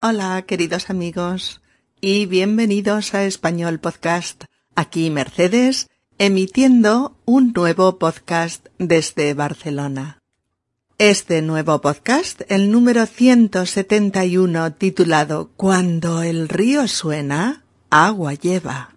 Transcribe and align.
Hola, 0.00 0.42
queridos 0.42 0.90
amigos, 0.90 1.60
y 2.00 2.26
bienvenidos 2.26 3.14
a 3.14 3.24
Español 3.24 3.80
Podcast. 3.80 4.44
Aquí 4.76 5.10
Mercedes, 5.10 5.88
emitiendo 6.18 7.16
un 7.24 7.52
nuevo 7.52 7.98
podcast 7.98 8.68
desde 8.78 9.34
Barcelona. 9.34 10.20
Este 10.98 11.42
nuevo 11.42 11.80
podcast, 11.80 12.42
el 12.46 12.70
número 12.70 13.06
171, 13.06 14.72
titulado 14.74 15.50
Cuando 15.56 16.22
el 16.22 16.48
río 16.48 16.86
suena, 16.86 17.64
agua 17.90 18.34
lleva, 18.34 18.94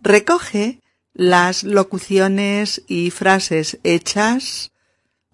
recoge 0.00 0.80
las 1.12 1.64
locuciones 1.64 2.84
y 2.86 3.10
frases 3.10 3.80
hechas 3.82 4.70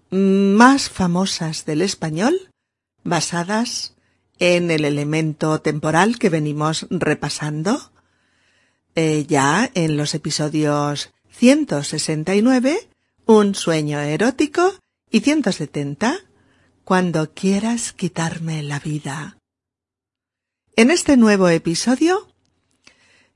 más 0.09 0.89
famosas 0.89 1.65
del 1.65 1.83
español 1.83 2.49
basadas 3.03 3.92
en 4.43 4.71
el 4.71 4.83
elemento 4.83 5.61
temporal 5.61 6.19
que 6.19 6.27
venimos 6.27 6.85
repasando 6.89 7.93
eh, 8.93 9.25
ya 9.25 9.71
en 9.73 9.95
los 9.95 10.13
episodios 10.15 11.13
169, 11.31 12.89
Un 13.25 13.55
sueño 13.55 14.01
erótico, 14.01 14.73
y 15.09 15.21
170, 15.21 16.17
Cuando 16.83 17.33
quieras 17.33 17.93
quitarme 17.93 18.63
la 18.63 18.81
vida. 18.81 19.37
En 20.75 20.91
este 20.91 21.15
nuevo 21.15 21.47
episodio 21.47 22.27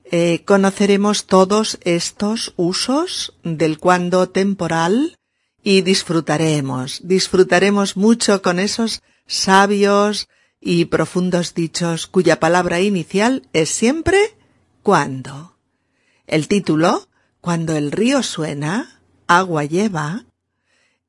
eh, 0.04 0.44
conoceremos 0.44 1.24
todos 1.24 1.78
estos 1.84 2.52
usos 2.56 3.32
del 3.44 3.78
cuando 3.78 4.28
temporal 4.28 5.16
y 5.62 5.80
disfrutaremos, 5.80 7.00
disfrutaremos 7.02 7.96
mucho 7.96 8.42
con 8.42 8.58
esos 8.58 9.00
sabios 9.26 10.28
y 10.60 10.86
profundos 10.86 11.54
dichos 11.54 12.06
cuya 12.06 12.40
palabra 12.40 12.80
inicial 12.80 13.48
es 13.52 13.70
siempre 13.70 14.36
cuando. 14.82 15.56
El 16.26 16.48
título, 16.48 17.08
Cuando 17.40 17.76
el 17.76 17.92
río 17.92 18.22
suena, 18.22 19.00
agua 19.28 19.64
lleva, 19.64 20.26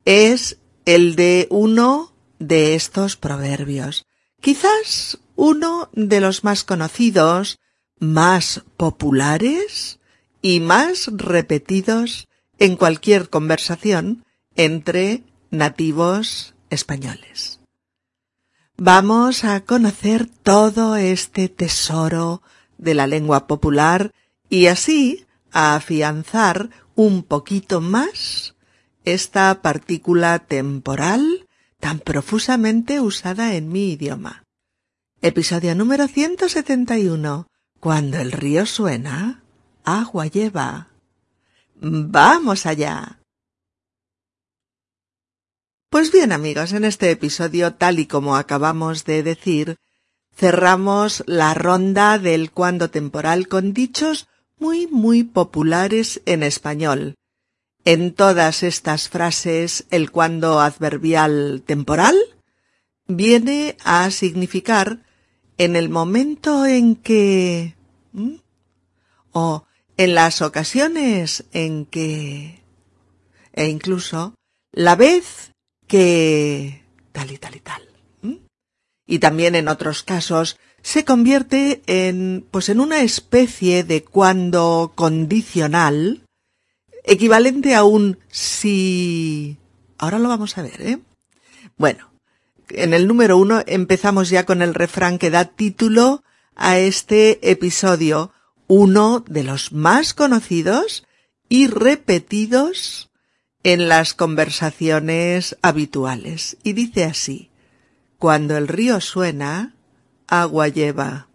es 0.05 0.59
el 0.85 1.15
de 1.15 1.47
uno 1.49 2.13
de 2.37 2.75
estos 2.75 3.17
proverbios, 3.17 4.05
quizás 4.39 5.19
uno 5.35 5.89
de 5.93 6.21
los 6.21 6.43
más 6.43 6.63
conocidos, 6.63 7.59
más 7.99 8.63
populares 8.77 9.99
y 10.41 10.59
más 10.59 11.09
repetidos 11.11 12.27
en 12.59 12.75
cualquier 12.75 13.29
conversación 13.29 14.25
entre 14.55 15.23
nativos 15.49 16.53
españoles. 16.69 17.58
Vamos 18.81 19.43
a 19.43 19.59
conocer 19.65 20.25
todo 20.25 20.95
este 20.95 21.49
tesoro 21.49 22.41
de 22.77 22.93
la 22.93 23.07
lengua 23.07 23.45
popular 23.45 24.13
y 24.47 24.67
así 24.67 25.25
a 25.51 25.75
afianzar 25.75 26.69
un 26.95 27.23
poquito 27.23 27.81
más 27.81 28.55
esta 29.03 29.61
partícula 29.61 30.39
temporal 30.39 31.45
tan 31.81 31.99
profusamente 31.99 33.01
usada 33.01 33.53
en 33.55 33.69
mi 33.69 33.91
idioma. 33.91 34.43
Episodio 35.21 35.75
número 35.75 36.07
171. 36.07 37.47
Cuando 37.81 38.17
el 38.17 38.31
río 38.31 38.65
suena, 38.65 39.43
agua 39.83 40.27
lleva. 40.27 40.87
Vamos 41.81 42.65
allá. 42.65 43.18
Pues 45.89 46.11
bien 46.11 46.31
amigos, 46.31 46.73
en 46.73 46.85
este 46.85 47.09
episodio, 47.09 47.73
tal 47.73 47.97
y 47.97 48.05
como 48.05 48.35
acabamos 48.35 49.05
de 49.05 49.23
decir, 49.23 49.77
cerramos 50.35 51.23
la 51.25 51.55
ronda 51.55 52.19
del 52.19 52.51
cuando 52.51 52.91
temporal 52.91 53.47
con 53.47 53.73
dichos 53.73 54.27
muy 54.59 54.85
muy 54.85 55.23
populares 55.23 56.21
en 56.27 56.43
español. 56.43 57.15
En 57.85 58.13
todas 58.13 58.61
estas 58.61 59.09
frases 59.09 59.87
el 59.89 60.11
cuando 60.11 60.59
adverbial 60.59 61.63
temporal 61.65 62.15
viene 63.07 63.75
a 63.83 64.11
significar 64.11 64.99
en 65.57 65.75
el 65.75 65.89
momento 65.89 66.67
en 66.67 66.97
que 66.97 67.75
o 69.31 69.65
en 69.97 70.13
las 70.13 70.43
ocasiones 70.43 71.45
en 71.51 71.87
que 71.87 72.61
e 73.53 73.65
incluso 73.69 74.35
la 74.71 74.95
vez 74.95 75.48
que 75.89 76.83
tal 77.11 77.31
y 77.31 77.37
tal 77.37 77.55
y 77.55 77.59
tal. 77.59 77.81
Y 79.05 79.17
también 79.19 79.55
en 79.55 79.67
otros 79.67 80.03
casos 80.03 80.59
se 80.83 81.03
convierte 81.03 81.81
en, 81.87 82.45
pues 82.51 82.69
en 82.69 82.79
una 82.79 83.01
especie 83.01 83.83
de 83.83 84.03
cuando 84.03 84.93
condicional 84.95 86.21
equivalente 87.03 87.73
a 87.73 87.83
un 87.83 88.19
si. 88.29 89.57
Ahora 89.97 90.19
lo 90.19 90.29
vamos 90.29 90.57
a 90.57 90.61
ver, 90.61 90.79
¿eh? 90.81 90.99
Bueno, 91.75 92.11
en 92.69 92.93
el 92.93 93.07
número 93.07 93.37
uno 93.37 93.63
empezamos 93.65 94.29
ya 94.29 94.45
con 94.45 94.61
el 94.61 94.75
refrán 94.75 95.17
que 95.17 95.31
da 95.31 95.45
título 95.45 96.23
a 96.55 96.77
este 96.77 97.49
episodio, 97.49 98.31
uno 98.67 99.25
de 99.27 99.43
los 99.43 99.73
más 99.73 100.13
conocidos 100.13 101.07
y 101.49 101.65
repetidos 101.65 103.08
en 103.63 103.89
las 103.89 104.13
conversaciones 104.13 105.57
habituales 105.61 106.57
y 106.63 106.73
dice 106.73 107.03
así, 107.03 107.49
Cuando 108.17 108.57
el 108.57 108.67
río 108.67 109.01
suena, 109.01 109.75
agua 110.27 110.67
lleva. 110.67 111.27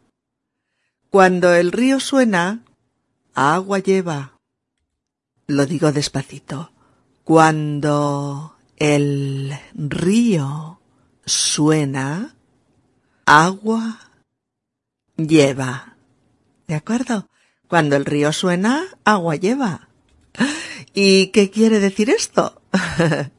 Cuando 1.11 1.55
el 1.55 1.73
río 1.73 2.01
suena, 2.01 2.65
agua 3.35 3.79
lleva. 3.79 4.33
Lo 5.47 5.67
digo 5.67 5.93
despacito. 5.93 6.73
Cuando 7.25 8.57
el 8.77 9.59
río 9.75 10.81
suena, 11.25 12.35
agua 13.27 13.99
lleva. 15.17 15.97
¿De 16.67 16.75
acuerdo? 16.75 17.29
Cuando 17.69 17.97
el 17.97 18.05
río 18.05 18.33
suena, 18.33 18.85
agua 19.05 19.37
lleva. 19.37 19.89
¿Y 20.97 21.27
qué 21.29 21.51
quiere 21.51 21.81
decir 21.81 22.09
esto? 22.09 22.63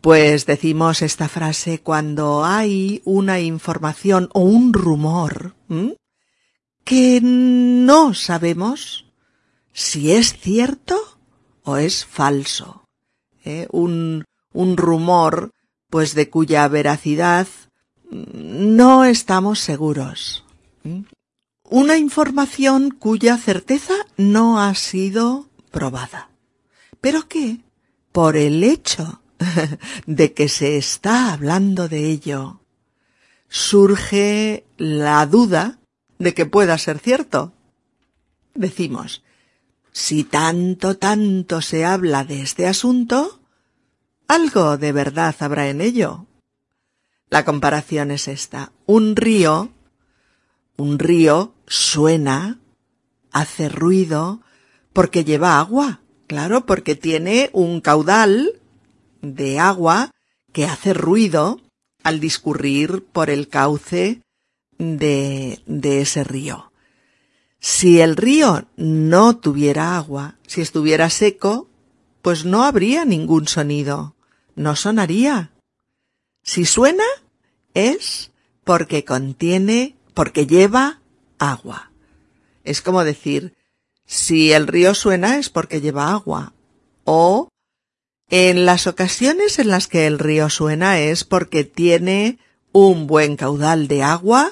pues 0.00 0.46
decimos 0.46 1.02
esta 1.02 1.28
frase 1.28 1.80
cuando 1.80 2.44
hay 2.44 3.02
una 3.04 3.40
información 3.40 4.28
o 4.34 4.42
un 4.42 4.72
rumor 4.72 5.56
que 6.84 7.20
no 7.20 8.14
sabemos 8.14 9.06
si 9.72 10.12
es 10.12 10.38
cierto 10.38 10.96
o 11.64 11.76
es 11.76 12.06
falso. 12.06 12.84
¿eh? 13.44 13.66
Un, 13.72 14.24
un 14.52 14.76
rumor, 14.76 15.50
pues 15.90 16.14
de 16.14 16.30
cuya 16.30 16.68
veracidad 16.68 17.48
no 18.12 19.04
estamos 19.04 19.58
seguros. 19.58 20.44
Una 21.68 21.96
información 21.96 22.90
cuya 22.90 23.38
certeza 23.38 23.94
no 24.16 24.60
ha 24.60 24.76
sido 24.76 25.48
probada 25.72 26.31
pero 27.02 27.28
que, 27.28 27.60
por 28.12 28.36
el 28.38 28.64
hecho 28.64 29.20
de 30.06 30.32
que 30.32 30.48
se 30.48 30.78
está 30.78 31.34
hablando 31.34 31.88
de 31.88 32.08
ello, 32.08 32.60
surge 33.48 34.64
la 34.78 35.26
duda 35.26 35.78
de 36.18 36.32
que 36.32 36.46
pueda 36.46 36.78
ser 36.78 37.00
cierto. 37.00 37.52
Decimos, 38.54 39.22
si 39.90 40.22
tanto, 40.24 40.96
tanto 40.96 41.60
se 41.60 41.84
habla 41.84 42.24
de 42.24 42.40
este 42.40 42.68
asunto, 42.68 43.40
algo 44.28 44.78
de 44.78 44.92
verdad 44.92 45.34
habrá 45.40 45.68
en 45.68 45.80
ello. 45.80 46.26
La 47.28 47.44
comparación 47.44 48.12
es 48.12 48.28
esta. 48.28 48.72
Un 48.86 49.16
río, 49.16 49.72
un 50.76 51.00
río 51.00 51.54
suena, 51.66 52.60
hace 53.32 53.68
ruido, 53.68 54.42
porque 54.92 55.24
lleva 55.24 55.58
agua. 55.58 56.01
Claro, 56.32 56.64
porque 56.64 56.94
tiene 56.94 57.50
un 57.52 57.82
caudal 57.82 58.58
de 59.20 59.58
agua 59.58 60.12
que 60.50 60.64
hace 60.64 60.94
ruido 60.94 61.60
al 62.02 62.20
discurrir 62.20 63.04
por 63.04 63.28
el 63.28 63.48
cauce 63.48 64.22
de, 64.78 65.60
de 65.66 66.00
ese 66.00 66.24
río. 66.24 66.72
Si 67.60 68.00
el 68.00 68.16
río 68.16 68.66
no 68.76 69.36
tuviera 69.36 69.98
agua, 69.98 70.38
si 70.46 70.62
estuviera 70.62 71.10
seco, 71.10 71.68
pues 72.22 72.46
no 72.46 72.64
habría 72.64 73.04
ningún 73.04 73.46
sonido, 73.46 74.16
no 74.54 74.74
sonaría. 74.74 75.50
Si 76.42 76.64
suena, 76.64 77.04
es 77.74 78.30
porque 78.64 79.04
contiene, 79.04 79.96
porque 80.14 80.46
lleva 80.46 81.02
agua. 81.38 81.92
Es 82.64 82.80
como 82.80 83.04
decir, 83.04 83.52
si 84.12 84.52
el 84.52 84.66
río 84.66 84.94
suena 84.94 85.38
es 85.38 85.48
porque 85.48 85.80
lleva 85.80 86.12
agua. 86.12 86.52
O 87.04 87.48
en 88.28 88.66
las 88.66 88.86
ocasiones 88.86 89.58
en 89.58 89.68
las 89.68 89.88
que 89.88 90.06
el 90.06 90.18
río 90.18 90.50
suena 90.50 90.98
es 90.98 91.24
porque 91.24 91.64
tiene 91.64 92.38
un 92.72 93.06
buen 93.06 93.36
caudal 93.36 93.88
de 93.88 94.02
agua 94.02 94.50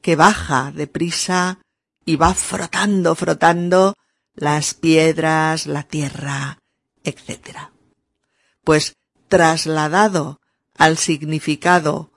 que 0.00 0.14
baja 0.14 0.72
deprisa 0.72 1.58
y 2.04 2.14
va 2.14 2.34
frotando, 2.34 3.16
frotando 3.16 3.94
las 4.34 4.74
piedras, 4.74 5.66
la 5.66 5.82
tierra, 5.82 6.60
etc. 7.02 7.72
Pues 8.62 8.94
trasladado 9.26 10.40
al 10.76 10.98
significado 10.98 12.12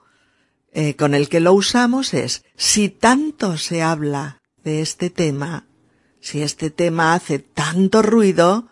eh, 0.72 0.94
con 0.94 1.14
el 1.14 1.28
que 1.28 1.40
lo 1.40 1.54
usamos 1.54 2.14
es, 2.14 2.44
si 2.56 2.88
tanto 2.88 3.58
se 3.58 3.82
habla 3.82 4.42
de 4.62 4.80
este 4.80 5.10
tema, 5.10 5.66
si 6.24 6.40
este 6.40 6.70
tema 6.70 7.12
hace 7.12 7.38
tanto 7.38 8.00
ruido, 8.00 8.66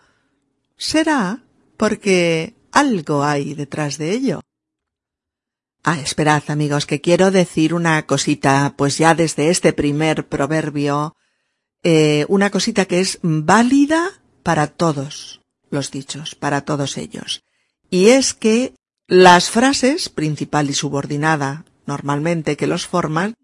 será 0.75 1.43
porque 1.77 2.55
algo 2.71 3.23
hay 3.23 3.53
detrás 3.53 3.99
de 3.99 4.11
ello. 4.11 4.41
Ah, 5.83 5.99
esperad 5.99 6.41
amigos, 6.47 6.87
que 6.87 6.99
quiero 6.99 7.29
decir 7.29 7.75
una 7.75 8.07
cosita, 8.07 8.73
pues 8.75 8.97
ya 8.97 9.13
desde 9.13 9.51
este 9.51 9.71
primer 9.71 10.27
proverbio, 10.27 11.15
eh, 11.83 12.25
una 12.27 12.49
cosita 12.49 12.85
que 12.85 13.01
es 13.01 13.19
válida 13.21 14.19
para 14.41 14.65
todos 14.65 15.41
los 15.69 15.91
dichos, 15.91 16.33
para 16.33 16.61
todos 16.61 16.97
ellos. 16.97 17.43
Y 17.91 18.07
es 18.07 18.33
que 18.33 18.73
las 19.07 19.51
frases, 19.51 20.09
principal 20.09 20.71
y 20.71 20.73
subordinada, 20.73 21.65
normalmente 21.85 22.57
que 22.57 22.65
los 22.65 22.87
forman, 22.87 23.35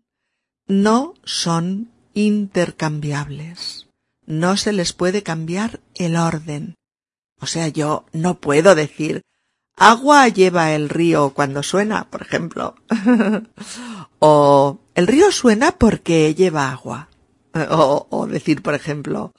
no 0.66 1.14
son 1.24 1.92
intercambiables. 2.16 3.89
No 4.30 4.58
se 4.58 4.74
les 4.74 4.94
puede 4.94 5.24
cambiar 5.24 5.82
el 5.96 6.16
orden. 6.16 6.76
O 7.42 7.48
sea, 7.48 7.68
yo 7.68 8.06
no 8.14 8.40
puedo 8.40 8.76
decir 8.76 9.24
agua 9.76 10.28
lleva 10.28 10.74
el 10.74 10.88
río 10.88 11.32
cuando 11.32 11.64
suena, 11.64 12.08
por 12.12 12.22
ejemplo. 12.22 12.76
o 14.20 14.80
el 14.94 15.08
río 15.08 15.32
suena 15.32 15.72
porque 15.72 16.36
lleva 16.36 16.72
agua. 16.72 17.10
O, 17.72 18.28
decir, 18.30 18.62
por 18.62 18.76
ejemplo, 18.76 19.34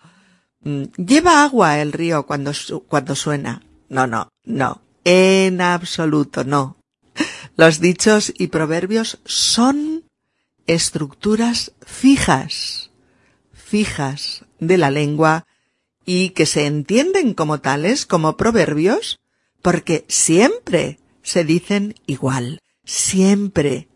mm, 0.65 0.83
lleva 0.97 1.45
agua 1.45 1.79
el 1.79 1.93
río 1.93 2.27
cuando, 2.27 2.51
cuando 2.89 3.15
suena. 3.15 3.63
No, 3.89 4.09
no, 4.09 4.29
no. 4.45 4.83
En 5.05 5.61
absoluto, 5.61 6.43
no. 6.43 6.77
Los 7.57 7.79
dichos 7.79 8.33
y 8.37 8.49
proverbios 8.49 9.21
son 9.25 10.05
estructuras 10.67 11.73
fijas, 11.87 12.90
fijas 13.71 14.45
de 14.59 14.77
la 14.79 14.91
lengua 14.91 15.47
y 16.05 16.31
que 16.31 16.45
se 16.45 16.67
entienden 16.67 17.35
como 17.35 17.61
tales, 17.61 18.05
como 18.05 18.37
proverbios, 18.37 19.21
porque 19.63 20.05
siempre 20.09 20.99
se 21.23 21.45
dicen 21.45 21.95
igual, 22.07 22.59
siempre, 22.85 23.89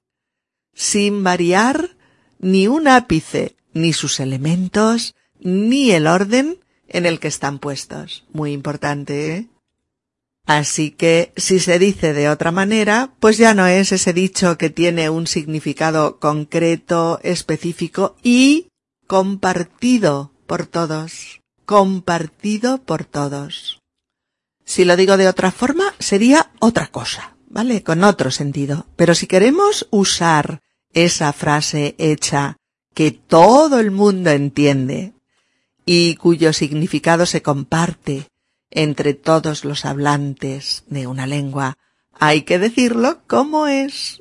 sin 0.74 1.24
variar 1.24 1.96
ni 2.38 2.68
un 2.68 2.86
ápice, 2.86 3.56
ni 3.72 3.92
sus 3.92 4.20
elementos, 4.20 5.16
ni 5.40 5.90
el 5.90 6.06
orden 6.06 6.60
en 6.86 7.04
el 7.04 7.18
que 7.18 7.28
están 7.28 7.58
puestos. 7.58 8.24
Muy 8.32 8.52
importante, 8.52 9.34
¿eh? 9.34 9.48
Así 10.46 10.92
que 10.92 11.32
si 11.36 11.58
se 11.58 11.80
dice 11.80 12.12
de 12.12 12.28
otra 12.28 12.52
manera, 12.52 13.14
pues 13.18 13.38
ya 13.38 13.54
no 13.54 13.66
es 13.66 13.90
ese 13.90 14.12
dicho 14.12 14.56
que 14.56 14.70
tiene 14.70 15.10
un 15.10 15.26
significado 15.26 16.20
concreto, 16.20 17.18
específico 17.24 18.14
y 18.22 18.68
compartido 19.14 20.32
por 20.48 20.66
todos. 20.66 21.40
Compartido 21.66 22.82
por 22.82 23.04
todos. 23.04 23.80
Si 24.64 24.84
lo 24.84 24.96
digo 24.96 25.16
de 25.16 25.28
otra 25.28 25.52
forma, 25.52 25.94
sería 26.00 26.50
otra 26.58 26.88
cosa, 26.88 27.36
¿vale? 27.48 27.84
Con 27.84 28.02
otro 28.02 28.32
sentido. 28.32 28.86
Pero 28.96 29.14
si 29.14 29.28
queremos 29.28 29.86
usar 29.92 30.62
esa 30.94 31.32
frase 31.32 31.94
hecha 31.98 32.56
que 32.92 33.12
todo 33.12 33.78
el 33.78 33.92
mundo 33.92 34.30
entiende 34.30 35.12
y 35.86 36.16
cuyo 36.16 36.52
significado 36.52 37.24
se 37.24 37.40
comparte 37.40 38.26
entre 38.68 39.14
todos 39.14 39.64
los 39.64 39.84
hablantes 39.84 40.82
de 40.88 41.06
una 41.06 41.28
lengua. 41.28 41.78
Hay 42.18 42.42
que 42.42 42.58
decirlo 42.58 43.20
como 43.28 43.68
es. 43.68 44.20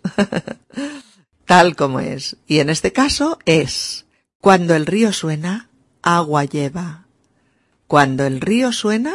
Tal 1.46 1.76
como 1.76 2.00
es. 2.00 2.38
Y 2.46 2.60
en 2.60 2.70
este 2.70 2.94
caso 2.94 3.40
es, 3.46 4.03
cuando 4.44 4.76
el 4.76 4.86
río 4.86 5.14
suena, 5.14 5.70
agua 6.02 6.44
lleva. 6.44 7.06
Cuando 7.88 8.26
el 8.26 8.42
río 8.42 8.74
suena, 8.74 9.14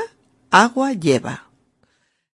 agua 0.51 0.95
lleva. 0.95 1.51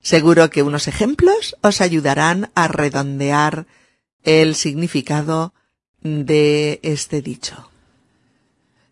Seguro 0.03 0.51
que 0.51 0.63
unos 0.63 0.89
ejemplos 0.89 1.57
os 1.63 1.81
ayudarán 1.81 2.51
a 2.55 2.69
redondear 2.69 3.67
el 4.25 4.55
significado 4.55 5.55
de 6.03 6.81
este 6.83 7.23
dicho. 7.23 7.71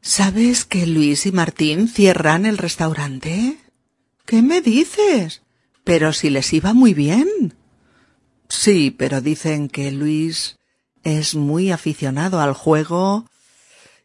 ¿Sabes 0.01 0.65
que 0.65 0.87
Luis 0.87 1.27
y 1.27 1.33
Martín 1.33 1.87
cierran 1.87 2.47
el 2.47 2.57
restaurante? 2.57 3.59
¿Qué 4.25 4.41
me 4.41 4.63
dices? 4.63 5.43
Pero 5.85 6.15
si 6.15 6.31
les 6.31 6.51
iba 6.55 6.73
muy 6.73 6.95
bien. 6.95 7.55
Sí, 8.49 8.91
pero 8.91 9.21
dicen 9.21 9.69
que 9.69 9.91
Luis 9.93 10.57
es 11.03 11.35
muy 11.35 11.71
aficionado 11.71 12.41
al 12.41 12.55
juego 12.55 13.27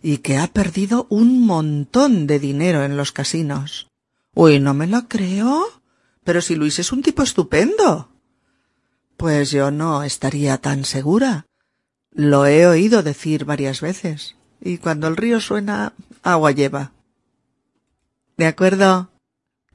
y 0.06 0.20
que 0.20 0.38
ha 0.38 0.46
perdido 0.46 1.08
un 1.10 1.48
montón 1.48 2.28
de 2.28 2.38
dinero 2.38 2.84
en 2.84 2.96
los 2.96 3.12
casinos. 3.12 3.88
Uy, 4.36 4.60
no 4.60 4.76
me 4.76 4.86
lo 4.86 5.08
creo. 5.08 5.66
Pero 6.24 6.42
si 6.42 6.54
Luis 6.54 6.78
es 6.78 6.92
un 6.92 7.02
tipo 7.02 7.24
estupendo. 7.24 8.12
Pues 9.18 9.50
yo 9.50 9.72
no 9.72 10.04
estaría 10.04 10.60
tan 10.60 10.86
segura. 10.86 11.48
Lo 12.12 12.46
he 12.46 12.68
oído 12.68 13.02
decir 13.02 13.46
varias 13.46 13.82
veces. 13.82 14.36
Y 14.62 14.78
cuando 14.78 15.08
el 15.08 15.18
río 15.18 15.42
suena, 15.42 15.94
agua 16.22 16.52
lleva. 16.52 16.92
¿De 18.38 18.46
acuerdo? 18.46 19.10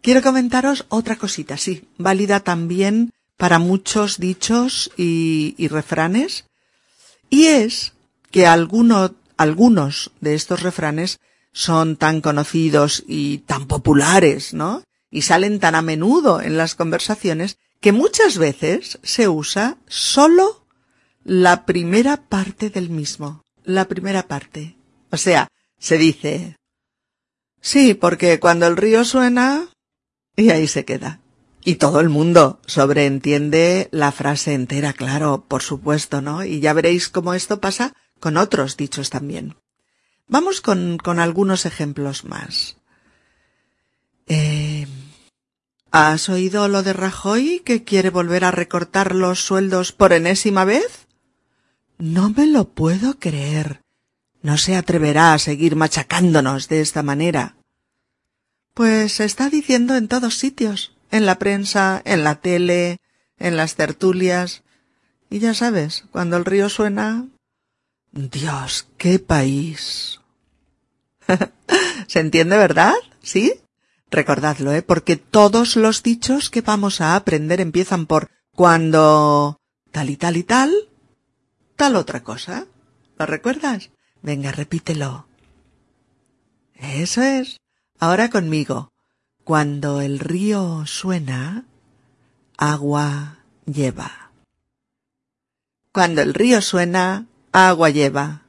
Quiero 0.01 0.23
comentaros 0.23 0.87
otra 0.91 1.17
cosita, 1.17 1.57
sí, 1.57 1.89
válida 1.99 2.39
también 2.39 3.11
para 3.37 3.59
muchos 3.59 4.19
dichos 4.19 4.93
y, 4.97 5.67
refranes, 5.69 6.45
y 7.31 7.47
es 7.47 7.95
que 8.31 8.47
algunos 9.41 10.13
de 10.21 10.35
estos 10.35 10.63
refranes 10.63 11.19
son 11.51 11.97
tan 11.97 12.21
conocidos 12.21 13.05
y 13.09 13.39
tan 13.39 13.69
populares, 13.69 14.53
¿no? 14.53 14.85
Y 15.11 15.23
salen 15.23 15.61
tan 15.61 15.75
a 15.75 15.81
menudo 15.81 16.43
en 16.43 16.59
las 16.59 16.75
conversaciones 16.75 17.57
que 17.81 17.93
muchas 17.93 18.37
veces 18.37 18.99
se 19.03 19.31
usa 19.31 19.79
solo 19.89 20.67
la 21.25 21.65
primera 21.65 22.29
parte 22.29 22.69
del 22.69 22.91
mismo, 22.91 23.43
la 23.65 23.89
primera 23.89 24.29
parte. 24.29 24.77
O 25.11 25.17
sea, 25.17 25.49
se 25.79 25.97
dice, 25.97 26.57
sí, 27.63 27.95
porque 27.95 28.41
cuando 28.41 28.67
el 28.67 28.77
río 28.77 29.07
suena, 29.07 29.71
y 30.37 30.51
ahí 30.51 30.69
se 30.69 30.85
queda. 30.85 31.23
Y 31.65 31.77
todo 31.77 32.01
el 32.01 32.11
mundo 32.11 32.61
sobreentiende 32.67 33.89
la 33.91 34.13
frase 34.13 34.53
entera, 34.53 34.93
claro, 34.93 35.47
por 35.49 35.63
supuesto, 35.63 36.21
¿no? 36.21 36.45
Y 36.45 36.61
ya 36.61 36.75
veréis 36.75 37.09
cómo 37.09 37.33
esto 37.33 37.59
pasa 37.59 37.95
con 38.21 38.37
otros 38.37 38.77
dichos 38.77 39.11
también. 39.11 39.57
Vamos 40.29 40.61
con, 40.61 41.01
algunos 41.19 41.67
ejemplos 41.67 42.25
más. 42.25 42.77
Eh, 44.29 44.87
¿Has 45.91 46.29
oído 46.29 46.69
lo 46.69 46.85
de 46.85 46.93
Rajoy 46.93 47.63
que 47.65 47.83
quiere 47.83 48.11
volver 48.11 48.45
a 48.45 48.53
recortar 48.53 49.17
los 49.17 49.45
sueldos 49.45 49.91
por 49.91 50.13
enésima 50.13 50.65
vez? 50.65 51.09
No 51.99 52.31
me 52.31 52.47
lo 52.47 52.69
puedo 52.69 53.19
creer. 53.19 53.83
No 54.41 54.57
se 54.57 54.77
atreverá 54.77 55.35
a 55.35 55.39
seguir 55.41 55.75
machacándonos 55.75 56.69
de 56.69 56.81
esta 56.81 57.03
manera. 57.03 57.57
Pues 58.73 59.15
se 59.15 59.25
está 59.25 59.51
diciendo 59.51 59.97
en 59.97 60.07
todos 60.07 60.39
sitios, 60.39 60.95
en 61.11 61.27
la 61.27 61.41
prensa, 61.41 62.01
en 62.05 62.23
la 62.23 62.37
tele, 62.37 62.99
en 63.39 63.57
las 63.57 63.75
tertulias. 63.75 64.63
Y 65.29 65.41
ya 65.41 65.55
sabes, 65.55 66.05
cuando 66.13 66.37
el 66.37 66.45
río 66.45 66.69
suena... 66.69 67.27
Dios, 68.13 68.89
qué 68.99 69.19
país. 69.19 70.21
¿Se 72.09 72.21
entiende, 72.21 72.57
verdad? 72.57 72.95
¿Sí? 73.23 73.55
Recordadlo, 74.11 74.73
¿eh? 74.73 74.83
Porque 74.83 75.17
todos 75.17 75.77
los 75.77 76.03
dichos 76.03 76.51
que 76.51 76.63
vamos 76.63 77.01
a 77.01 77.15
aprender 77.15 77.61
empiezan 77.61 78.07
por 78.07 78.29
cuando 78.53 79.61
tal 79.93 80.11
y 80.11 80.17
tal 80.17 80.37
y 80.37 80.43
tal, 80.43 80.73
tal 81.77 81.95
otra 81.95 82.23
cosa. 82.25 82.67
¿Lo 83.19 83.27
recuerdas? 83.27 83.91
Venga, 84.23 84.51
repítelo. 84.51 85.27
Eso 86.75 87.23
es. 87.23 87.59
Ahora 88.01 88.31
conmigo. 88.31 88.93
Cuando 89.45 90.01
el 90.01 90.19
río 90.19 90.85
suena, 90.87 91.65
agua 92.57 93.39
lleva. 93.67 94.33
Cuando 95.93 96.23
el 96.23 96.35
río 96.35 96.61
suena, 96.63 97.27
agua 97.53 97.91
lleva. 97.91 98.43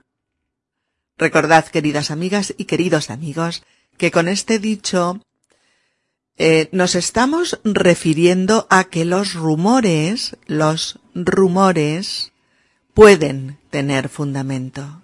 Recordad, 1.18 1.66
queridas 1.66 2.12
amigas 2.12 2.54
y 2.58 2.66
queridos 2.66 3.10
amigos, 3.10 3.64
que 3.98 4.12
con 4.12 4.28
este 4.28 4.60
dicho 4.60 5.22
eh, 6.38 6.70
nos 6.72 6.96
estamos 6.96 7.60
refiriendo 7.64 8.68
a 8.70 8.86
que 8.86 9.06
los 9.06 9.34
rumores, 9.34 10.38
los 10.48 11.00
rumores, 11.14 12.32
pueden 12.94 13.58
tener 13.70 14.10
fundamento. 14.10 15.02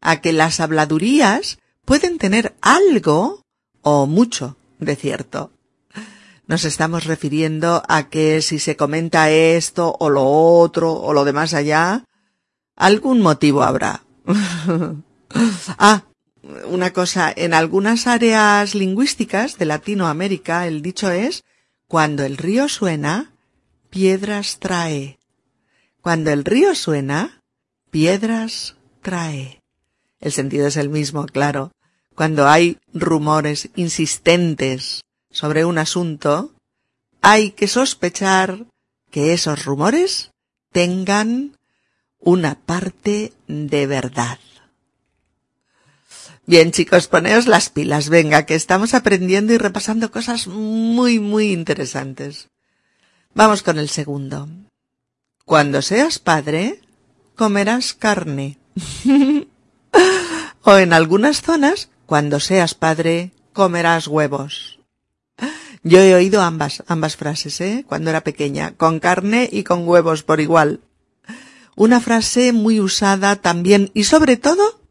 a 0.00 0.20
que 0.20 0.32
las 0.32 0.60
habladurías 0.60 1.58
pueden 1.84 2.18
tener 2.18 2.54
algo 2.60 3.42
o 3.82 4.06
mucho 4.06 4.56
de 4.78 4.96
cierto. 4.96 5.50
Nos 6.46 6.64
estamos 6.64 7.04
refiriendo 7.04 7.82
a 7.86 8.08
que 8.08 8.42
si 8.42 8.58
se 8.58 8.76
comenta 8.76 9.30
esto 9.30 9.94
o 10.00 10.10
lo 10.10 10.24
otro 10.24 10.92
o 10.92 11.12
lo 11.12 11.24
de 11.24 11.32
más 11.32 11.54
allá, 11.54 12.04
algún 12.80 13.20
motivo 13.20 13.62
habrá. 13.62 14.02
ah, 15.78 16.02
una 16.64 16.92
cosa, 16.92 17.32
en 17.34 17.52
algunas 17.52 18.06
áreas 18.06 18.74
lingüísticas 18.74 19.58
de 19.58 19.66
Latinoamérica 19.66 20.66
el 20.66 20.80
dicho 20.80 21.10
es 21.10 21.44
cuando 21.86 22.24
el 22.24 22.38
río 22.38 22.68
suena, 22.68 23.32
piedras 23.90 24.58
trae. 24.58 25.18
Cuando 26.00 26.30
el 26.30 26.44
río 26.44 26.74
suena, 26.74 27.42
piedras 27.90 28.76
trae. 29.02 29.60
El 30.18 30.32
sentido 30.32 30.66
es 30.66 30.78
el 30.78 30.88
mismo, 30.88 31.26
claro. 31.26 31.72
Cuando 32.14 32.48
hay 32.48 32.78
rumores 32.94 33.68
insistentes 33.76 35.02
sobre 35.30 35.66
un 35.66 35.76
asunto, 35.76 36.54
hay 37.20 37.50
que 37.50 37.68
sospechar 37.68 38.64
que 39.10 39.34
esos 39.34 39.66
rumores 39.66 40.30
tengan 40.72 41.59
una 42.20 42.54
parte 42.54 43.32
de 43.48 43.86
verdad. 43.86 44.38
Bien 46.46 46.72
chicos, 46.72 47.06
poneos 47.06 47.46
las 47.46 47.70
pilas, 47.70 48.08
venga, 48.08 48.44
que 48.44 48.54
estamos 48.54 48.94
aprendiendo 48.94 49.52
y 49.52 49.58
repasando 49.58 50.10
cosas 50.10 50.46
muy, 50.46 51.18
muy 51.18 51.52
interesantes. 51.52 52.48
Vamos 53.34 53.62
con 53.62 53.78
el 53.78 53.88
segundo. 53.88 54.48
Cuando 55.44 55.82
seas 55.82 56.18
padre, 56.18 56.80
comerás 57.36 57.94
carne. 57.94 58.58
o 60.62 60.76
en 60.76 60.92
algunas 60.92 61.42
zonas, 61.42 61.88
cuando 62.06 62.40
seas 62.40 62.74
padre, 62.74 63.32
comerás 63.52 64.08
huevos. 64.08 64.80
Yo 65.82 66.00
he 66.00 66.14
oído 66.14 66.42
ambas, 66.42 66.82
ambas 66.88 67.16
frases, 67.16 67.60
¿eh? 67.60 67.84
Cuando 67.88 68.10
era 68.10 68.22
pequeña, 68.22 68.72
con 68.76 69.00
carne 69.00 69.48
y 69.50 69.62
con 69.62 69.88
huevos 69.88 70.22
por 70.22 70.40
igual. 70.40 70.80
Una 71.80 71.98
frase 71.98 72.52
muy 72.52 72.78
usada 72.78 73.36
también 73.36 73.90
y 73.94 74.04
sobre 74.04 74.36
todo 74.36 74.82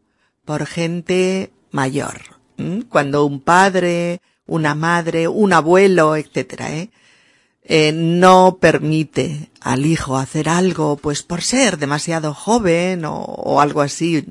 por 0.44 0.66
gente 0.66 1.54
mayor. 1.70 2.20
Cuando 2.90 3.26
un 3.26 3.42
padre, 3.42 4.22
una 4.48 4.74
madre, 4.74 5.28
un 5.28 5.54
abuelo, 5.54 6.16
etcétera, 6.16 6.74
¿eh? 6.74 6.90
¿eh? 7.62 7.92
no 7.94 8.58
permite 8.60 9.52
al 9.62 9.86
hijo 9.86 10.18
hacer 10.18 10.50
algo, 10.50 10.98
pues 10.98 11.22
por 11.22 11.44
ser 11.44 11.78
demasiado 11.78 12.34
joven 12.34 13.06
o, 13.06 13.18
o 13.22 13.62
algo 13.62 13.82
así, 13.82 14.26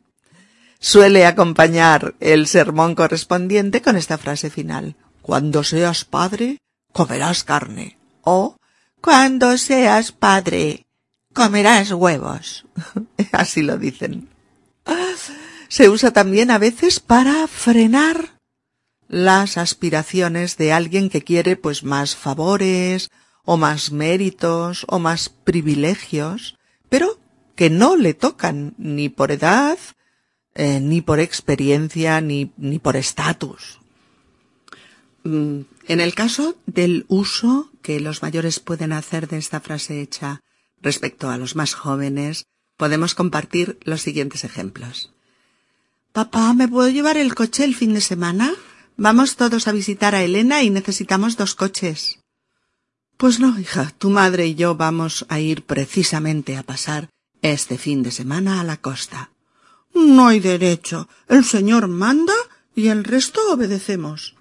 suele 0.81 1.27
acompañar 1.27 2.17
el 2.19 2.49
sermón 2.49 2.97
correspondiente 2.97 3.83
con 3.83 3.95
esta 3.95 4.19
frase 4.19 4.51
final. 4.51 4.97
Cuando 5.23 5.63
seas 5.63 6.05
padre, 6.05 6.59
comerás 6.93 7.45
carne. 7.45 7.99
O, 8.23 8.57
cuando 9.01 9.57
seas 9.59 10.11
padre, 10.11 10.88
comerás 11.39 11.93
huevos. 11.93 12.67
Así 13.33 13.63
lo 13.63 13.79
dicen. 13.79 14.29
Se 15.69 15.89
usa 15.89 16.11
también 16.11 16.51
a 16.51 16.59
veces 16.59 16.99
para 16.99 17.47
frenar 17.47 18.41
las 19.07 19.57
aspiraciones 19.57 20.57
de 20.57 20.73
alguien 20.73 21.09
que 21.09 21.23
quiere 21.23 21.57
pues 21.57 21.85
más 21.85 22.17
favores 22.17 23.11
o 23.45 23.57
más 23.57 23.93
méritos 23.93 24.85
o 24.89 24.99
más 24.99 25.29
privilegios, 25.29 26.57
pero 26.89 27.19
que 27.55 27.71
no 27.71 27.97
le 27.97 28.15
tocan 28.15 28.75
ni 28.77 29.09
por 29.09 29.31
edad, 29.31 29.79
eh, 30.55 30.81
ni 30.81 31.03
por 31.03 31.21
experiencia, 31.21 32.21
ni, 32.21 32.53
ni 32.57 32.79
por 32.81 32.97
estatus. 32.97 33.79
Mm, 35.23 35.61
en 35.87 36.01
el 36.01 36.15
caso 36.15 36.57
del 36.67 37.07
uso 37.09 37.71
que 37.81 38.01
los 38.01 38.23
mayores 38.23 38.59
pueden 38.59 38.93
hacer 38.93 39.29
de 39.29 39.39
esta 39.39 39.61
frase 39.61 40.01
hecha 40.01 40.43
respecto 40.83 41.31
a 41.31 41.39
los 41.39 41.57
más 41.57 41.75
jóvenes, 41.75 42.45
podemos 42.77 43.15
compartir 43.15 43.79
los 43.83 44.03
siguientes 44.03 44.45
ejemplos. 44.45 45.13
Papá, 46.13 46.55
¿me 46.55 46.69
puedo 46.69 46.89
llevar 46.89 47.17
el 47.17 47.35
coche 47.35 47.65
el 47.65 47.75
fin 47.75 47.95
de 47.95 48.01
semana? 48.01 48.55
Vamos 48.97 49.37
todos 49.37 49.69
a 49.69 49.73
visitar 49.73 50.15
a 50.15 50.23
Elena 50.23 50.63
y 50.63 50.71
necesitamos 50.71 51.37
dos 51.37 51.55
coches. 51.55 52.21
Pues 53.17 53.41
no, 53.41 53.59
hija, 53.59 53.93
tu 53.99 54.11
madre 54.11 54.47
y 54.47 54.55
yo 54.55 54.77
vamos 54.77 55.27
a 55.29 55.41
ir 55.41 55.65
precisamente 55.65 56.57
a 56.57 56.63
pasar 56.63 57.09
este 57.43 57.79
fin 57.79 58.03
de 58.03 58.11
semana 58.11 58.61
a 58.61 58.65
la 58.65 58.77
costa. 58.77 59.31
No 59.95 60.29
hay 60.29 60.41
derecho. 60.41 61.09
El 61.29 61.45
señor 61.45 61.89
manda 61.89 62.35
y 62.75 62.89
el 62.89 63.05
resto 63.05 63.41
obedecemos. 63.53 64.37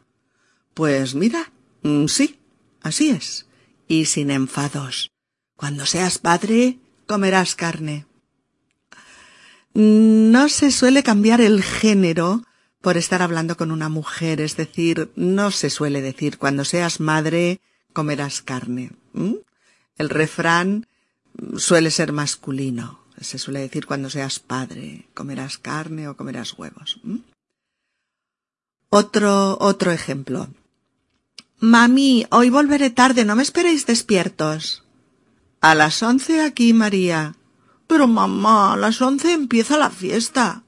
Pues 0.73 1.15
mira, 1.15 1.51
mm, 1.81 2.05
sí, 2.05 2.39
así 2.81 3.09
es. 3.09 3.47
Y 3.87 4.05
sin 4.05 4.29
enfados. 4.29 5.09
Cuando 5.57 5.85
seas 5.85 6.19
padre, 6.19 6.77
comerás 7.07 7.55
carne. 7.55 8.05
No 9.73 10.49
se 10.49 10.71
suele 10.71 11.03
cambiar 11.03 11.41
el 11.41 11.63
género 11.63 12.43
por 12.81 12.95
estar 12.95 13.21
hablando 13.21 13.57
con 13.57 13.71
una 13.71 13.89
mujer, 13.89 14.39
es 14.39 14.55
decir, 14.55 15.11
no 15.15 15.51
se 15.51 15.69
suele 15.69 16.01
decir 16.01 16.37
cuando 16.37 16.63
seas 16.63 16.99
madre 16.99 17.59
comerás 17.91 18.41
carne. 18.41 18.91
El 19.97 20.09
refrán 20.09 20.87
suele 21.57 21.91
ser 21.91 22.13
masculino. 22.13 22.99
Se 23.19 23.39
suele 23.39 23.59
decir 23.59 23.87
cuando 23.87 24.11
seas 24.11 24.39
padre 24.39 25.07
comerás 25.15 25.57
carne 25.57 26.07
o 26.07 26.15
comerás 26.15 26.53
huevos. 26.53 27.01
Otro, 28.89 29.57
otro 29.59 29.91
ejemplo. 29.91 30.47
Mami, 31.59 32.27
hoy 32.29 32.51
volveré 32.51 32.91
tarde, 32.91 33.25
no 33.25 33.35
me 33.35 33.41
esperéis 33.41 33.87
despiertos. 33.87 34.83
A 35.61 35.75
las 35.75 36.01
once 36.03 36.41
aquí, 36.41 36.73
María. 36.73 37.35
Pero 37.87 38.07
mamá, 38.07 38.73
a 38.73 38.77
las 38.77 39.01
once 39.01 39.33
empieza 39.33 39.77
la 39.77 39.89
fiesta. 39.89 40.63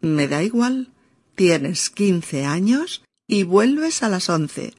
Me 0.00 0.28
da 0.28 0.42
igual. 0.42 0.92
Tienes 1.34 1.90
quince 1.90 2.44
años 2.44 3.02
y 3.26 3.44
vuelves 3.44 4.02
a 4.02 4.08
las 4.08 4.28
once. 4.28 4.74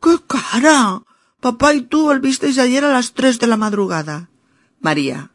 ¡Qué 0.00 0.18
cara! 0.26 1.02
Papá 1.40 1.72
y 1.74 1.82
tú 1.82 2.02
volvisteis 2.02 2.58
ayer 2.58 2.84
a 2.84 2.92
las 2.92 3.14
tres 3.14 3.38
de 3.38 3.46
la 3.46 3.56
madrugada. 3.56 4.28
María, 4.80 5.32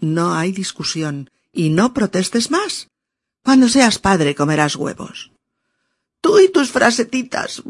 no 0.00 0.34
hay 0.34 0.52
discusión 0.52 1.30
y 1.52 1.70
no 1.70 1.94
protestes 1.94 2.50
más. 2.50 2.88
Cuando 3.42 3.68
seas 3.68 3.98
padre 3.98 4.34
comerás 4.34 4.76
huevos. 4.76 5.32
Tú 6.20 6.38
y 6.40 6.50
tus 6.50 6.70
frasetitas. 6.70 7.62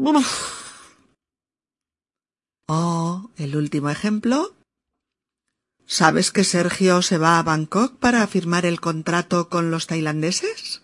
Oh, 2.67 3.29
el 3.37 3.55
último 3.55 3.89
ejemplo. 3.89 4.56
¿Sabes 5.89 6.31
que 6.31 6.43
Sergio 6.43 7.01
se 7.01 7.17
va 7.17 7.39
a 7.39 7.43
Bangkok 7.43 7.95
para 7.97 8.27
firmar 8.27 8.65
el 8.65 8.81
contrato 8.81 9.47
con 9.47 9.71
los 9.71 9.87
tailandeses? 9.87 10.83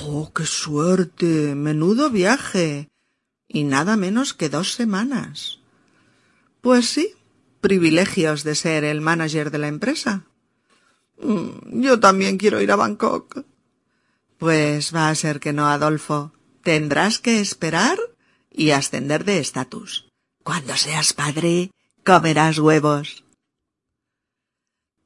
¡Oh, 0.00 0.32
qué 0.32 0.46
suerte! 0.46 1.54
Menudo 1.54 2.08
viaje. 2.08 2.88
Y 3.46 3.64
nada 3.64 3.98
menos 3.98 4.32
que 4.32 4.48
dos 4.48 4.72
semanas. 4.72 5.58
Pues 6.62 6.88
sí, 6.88 7.12
privilegios 7.60 8.44
de 8.44 8.54
ser 8.54 8.84
el 8.84 9.02
manager 9.02 9.50
de 9.50 9.58
la 9.58 9.68
empresa. 9.68 10.24
Mm, 11.20 11.82
yo 11.82 12.00
también 12.00 12.38
quiero 12.38 12.62
ir 12.62 12.72
a 12.72 12.76
Bangkok. 12.76 13.44
Pues 14.38 14.94
va 14.94 15.10
a 15.10 15.14
ser 15.14 15.38
que 15.38 15.52
no, 15.52 15.68
Adolfo. 15.68 16.32
Tendrás 16.62 17.18
que 17.18 17.40
esperar 17.40 17.98
y 18.50 18.70
ascender 18.70 19.26
de 19.26 19.38
estatus. 19.38 20.08
Cuando 20.42 20.78
seas 20.78 21.12
padre, 21.12 21.70
comerás 22.04 22.58
huevos. 22.58 23.22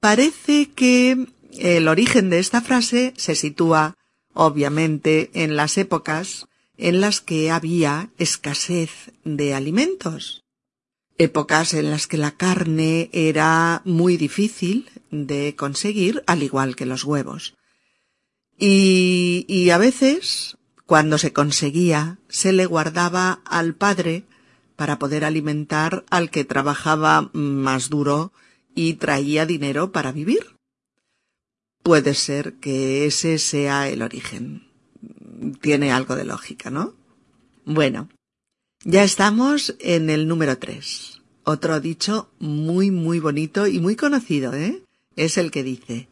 Parece 0.06 0.70
que 0.70 1.26
el 1.58 1.88
origen 1.88 2.30
de 2.30 2.38
esta 2.38 2.60
frase 2.60 3.12
se 3.16 3.34
sitúa, 3.34 3.96
obviamente, 4.34 5.30
en 5.34 5.56
las 5.56 5.78
épocas 5.78 6.46
en 6.78 7.00
las 7.00 7.20
que 7.20 7.50
había 7.50 8.10
escasez 8.16 9.10
de 9.24 9.52
alimentos. 9.52 10.44
Épocas 11.18 11.74
en 11.74 11.90
las 11.90 12.06
que 12.06 12.18
la 12.18 12.30
carne 12.30 13.10
era 13.12 13.82
muy 13.84 14.16
difícil 14.16 14.88
de 15.10 15.56
conseguir, 15.56 16.22
al 16.28 16.44
igual 16.44 16.76
que 16.76 16.86
los 16.86 17.02
huevos. 17.02 17.56
Y, 18.56 19.44
y 19.48 19.70
a 19.70 19.78
veces, 19.78 20.56
cuando 20.86 21.18
se 21.18 21.32
conseguía, 21.32 22.18
se 22.28 22.52
le 22.52 22.66
guardaba 22.66 23.40
al 23.44 23.74
padre 23.74 24.22
para 24.76 25.00
poder 25.00 25.24
alimentar 25.24 26.04
al 26.10 26.30
que 26.30 26.44
trabajaba 26.44 27.28
más 27.32 27.88
duro 27.90 28.30
y 28.76 28.94
traía 28.94 29.46
dinero 29.46 29.90
para 29.90 30.12
vivir. 30.12 30.54
Puede 31.82 32.14
ser 32.14 32.54
que 32.54 33.06
ese 33.06 33.38
sea 33.38 33.88
el 33.88 34.02
origen. 34.02 34.68
Tiene 35.60 35.90
algo 35.92 36.14
de 36.14 36.24
lógica, 36.24 36.70
¿no? 36.70 36.94
Bueno, 37.64 38.08
ya 38.84 39.02
estamos 39.02 39.74
en 39.80 40.10
el 40.10 40.28
número 40.28 40.58
tres. 40.58 41.22
Otro 41.42 41.80
dicho 41.80 42.30
muy, 42.38 42.90
muy 42.90 43.18
bonito 43.18 43.66
y 43.66 43.80
muy 43.80 43.96
conocido, 43.96 44.52
¿eh? 44.52 44.82
Es 45.16 45.38
el 45.38 45.50
que 45.50 45.62
dice, 45.62 46.08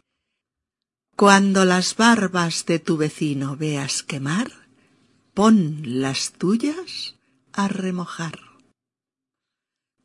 Cuando 1.16 1.64
las 1.64 1.96
barbas 1.96 2.64
de 2.66 2.78
tu 2.78 2.96
vecino 2.96 3.56
veas 3.56 4.02
quemar, 4.02 4.50
pon 5.34 5.82
las 5.84 6.32
tuyas 6.32 7.16
a 7.52 7.68
remojar. 7.68 8.43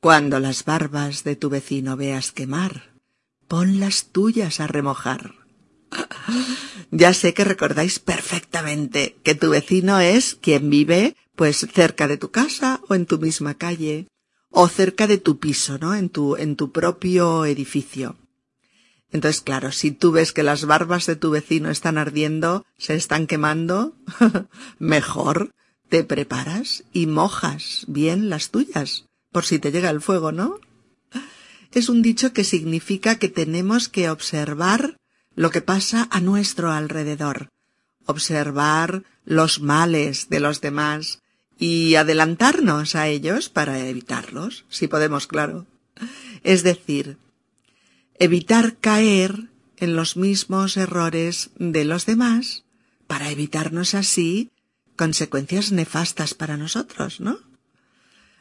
Cuando 0.01 0.39
las 0.39 0.63
barbas 0.63 1.25
de 1.25 1.35
tu 1.35 1.49
vecino 1.49 1.97
veas 1.97 2.31
quemar, 2.31 2.93
pon 3.49 3.81
las 3.81 4.05
tuyas 4.05 4.61
a 4.61 4.67
remojar. 4.67 5.35
Ya 6.89 7.13
sé 7.13 7.33
que 7.33 7.43
recordáis 7.43 7.99
perfectamente 7.99 9.17
que 9.23 9.35
tu 9.35 9.49
vecino 9.49 9.99
es 9.99 10.35
quien 10.35 10.69
vive 10.69 11.17
pues 11.35 11.67
cerca 11.73 12.07
de 12.07 12.15
tu 12.15 12.31
casa 12.31 12.79
o 12.87 12.95
en 12.95 13.05
tu 13.05 13.19
misma 13.19 13.55
calle 13.55 14.07
o 14.51 14.69
cerca 14.69 15.05
de 15.05 15.17
tu 15.17 15.37
piso, 15.37 15.77
¿no? 15.77 15.93
En 15.93 16.07
tu 16.07 16.37
en 16.37 16.55
tu 16.55 16.71
propio 16.71 17.43
edificio. 17.43 18.15
Entonces, 19.11 19.41
claro, 19.41 19.73
si 19.73 19.91
tú 19.91 20.13
ves 20.13 20.31
que 20.31 20.43
las 20.43 20.63
barbas 20.63 21.07
de 21.07 21.17
tu 21.17 21.31
vecino 21.31 21.69
están 21.71 21.97
ardiendo, 21.97 22.65
se 22.77 22.95
están 22.95 23.27
quemando, 23.27 23.97
mejor 24.79 25.51
te 25.89 26.05
preparas 26.05 26.85
y 26.93 27.07
mojas 27.07 27.83
bien 27.87 28.29
las 28.29 28.51
tuyas, 28.51 29.08
por 29.31 29.45
si 29.45 29.59
te 29.59 29.71
llega 29.71 29.89
el 29.89 30.01
fuego, 30.01 30.31
¿no? 30.31 30.59
Es 31.71 31.89
un 31.89 32.01
dicho 32.01 32.33
que 32.33 32.43
significa 32.43 33.19
que 33.19 33.29
tenemos 33.29 33.89
que 33.89 34.09
observar 34.09 34.97
lo 35.35 35.51
que 35.51 35.61
pasa 35.61 36.07
a 36.11 36.19
nuestro 36.19 36.71
alrededor, 36.71 37.49
observar 38.05 39.03
los 39.23 39.61
males 39.61 40.29
de 40.29 40.39
los 40.39 40.61
demás 40.61 41.21
y 41.57 41.95
adelantarnos 41.95 42.95
a 42.95 43.07
ellos 43.07 43.49
para 43.49 43.79
evitarlos, 43.79 44.65
si 44.69 44.87
podemos, 44.87 45.27
claro. 45.27 45.67
Es 46.43 46.63
decir, 46.63 47.17
evitar 48.15 48.77
caer 48.77 49.49
en 49.77 49.95
los 49.95 50.17
mismos 50.17 50.75
errores 50.77 51.51
de 51.57 51.85
los 51.85 52.05
demás 52.05 52.63
para 53.07 53.29
evitarnos 53.29 53.93
así 53.93 54.49
consecuencias 54.95 55.71
nefastas 55.71 56.33
para 56.33 56.57
nosotros, 56.57 57.19
¿no? 57.19 57.48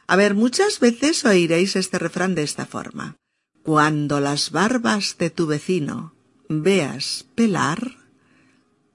A 0.09 0.15
ver, 0.15 0.33
muchas 0.33 0.79
veces 0.79 1.23
oiréis 1.23 1.75
este 1.75 1.99
refrán 1.99 2.33
de 2.33 2.41
esta 2.41 2.65
forma. 2.65 3.17
Cuando 3.61 4.19
las 4.19 4.49
barbas 4.49 5.19
de 5.19 5.29
tu 5.29 5.45
vecino 5.45 6.15
veas 6.49 7.27
pelar, 7.35 7.91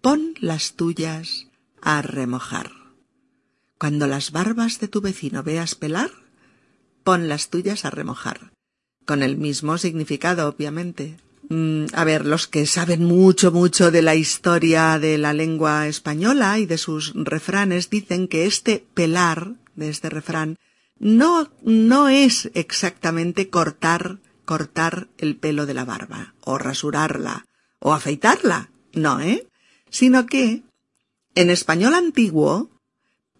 pon 0.00 0.34
las 0.40 0.74
tuyas 0.74 1.46
a 1.80 2.02
remojar. 2.02 2.72
Cuando 3.78 4.08
las 4.08 4.32
barbas 4.32 4.80
de 4.80 4.88
tu 4.88 5.02
vecino 5.02 5.44
veas 5.44 5.76
pelar, 5.76 6.10
pon 7.04 7.28
las 7.28 7.48
tuyas 7.48 7.84
a 7.84 7.90
remojar 7.90 8.50
con 9.06 9.22
el 9.22 9.36
mismo 9.36 9.78
significado, 9.78 10.48
obviamente. 10.48 11.16
Mm, 11.48 11.84
a 11.92 12.02
ver, 12.02 12.26
los 12.26 12.48
que 12.48 12.66
saben 12.66 13.04
mucho, 13.04 13.52
mucho 13.52 13.92
de 13.92 14.02
la 14.02 14.16
historia 14.16 14.98
de 14.98 15.16
la 15.18 15.32
lengua 15.32 15.86
española 15.86 16.58
y 16.58 16.66
de 16.66 16.76
sus 16.76 17.12
refranes 17.14 17.88
dicen 17.88 18.26
que 18.26 18.46
este 18.46 18.84
pelar 18.94 19.52
de 19.76 19.90
este 19.90 20.10
refrán 20.10 20.58
no, 20.98 21.50
no 21.62 22.08
es 22.08 22.50
exactamente 22.54 23.50
cortar, 23.50 24.18
cortar 24.44 25.08
el 25.18 25.36
pelo 25.36 25.66
de 25.66 25.74
la 25.74 25.84
barba, 25.84 26.34
o 26.40 26.58
rasurarla, 26.58 27.46
o 27.78 27.92
afeitarla, 27.92 28.70
no, 28.92 29.20
¿eh? 29.20 29.46
Sino 29.90 30.26
que, 30.26 30.62
en 31.34 31.50
español 31.50 31.94
antiguo, 31.94 32.70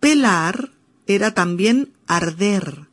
pelar 0.00 0.70
era 1.06 1.32
también 1.34 1.92
arder, 2.06 2.88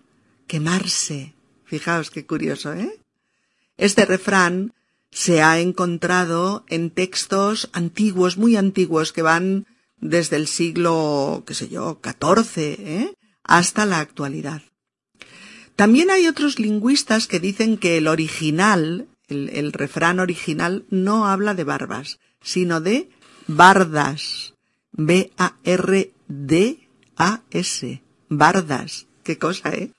quemarse, 0.48 1.34
Fijaos 1.72 2.12
qué 2.12 2.26
curioso, 2.26 2.74
¿eh? 2.74 3.00
Este 3.78 4.04
refrán 4.04 4.74
se 5.10 5.42
ha 5.42 5.62
encontrado 5.62 6.66
en 6.68 6.90
textos 6.90 7.70
antiguos, 7.72 8.38
muy 8.38 8.58
antiguos, 8.58 9.14
que 9.14 9.22
van 9.22 9.66
desde 10.02 10.36
el 10.36 10.48
siglo, 10.48 11.44
qué 11.48 11.54
sé 11.54 11.70
yo, 11.70 12.02
XIV, 12.04 12.58
¿eh? 12.58 13.14
Hasta 13.44 13.86
la 13.86 14.00
actualidad. 14.00 14.62
También 15.76 16.12
hay 16.12 16.28
otros 16.28 16.60
lingüistas 16.60 17.28
que 17.28 17.40
dicen 17.40 17.78
que 17.78 17.98
el 17.98 18.08
original, 18.08 19.08
el, 19.28 19.74
refrán 19.74 20.20
original, 20.20 20.86
no 20.90 21.28
habla 21.28 21.56
de 21.56 21.64
barbas, 21.64 22.20
sino 22.42 22.82
de 22.82 23.10
bardas. 23.48 24.54
B-A-R-D-A-S. 24.92 25.32
Bardas. 28.30 29.08
Qué 29.24 29.38
cosa, 29.38 29.70
¿eh? 29.70 29.92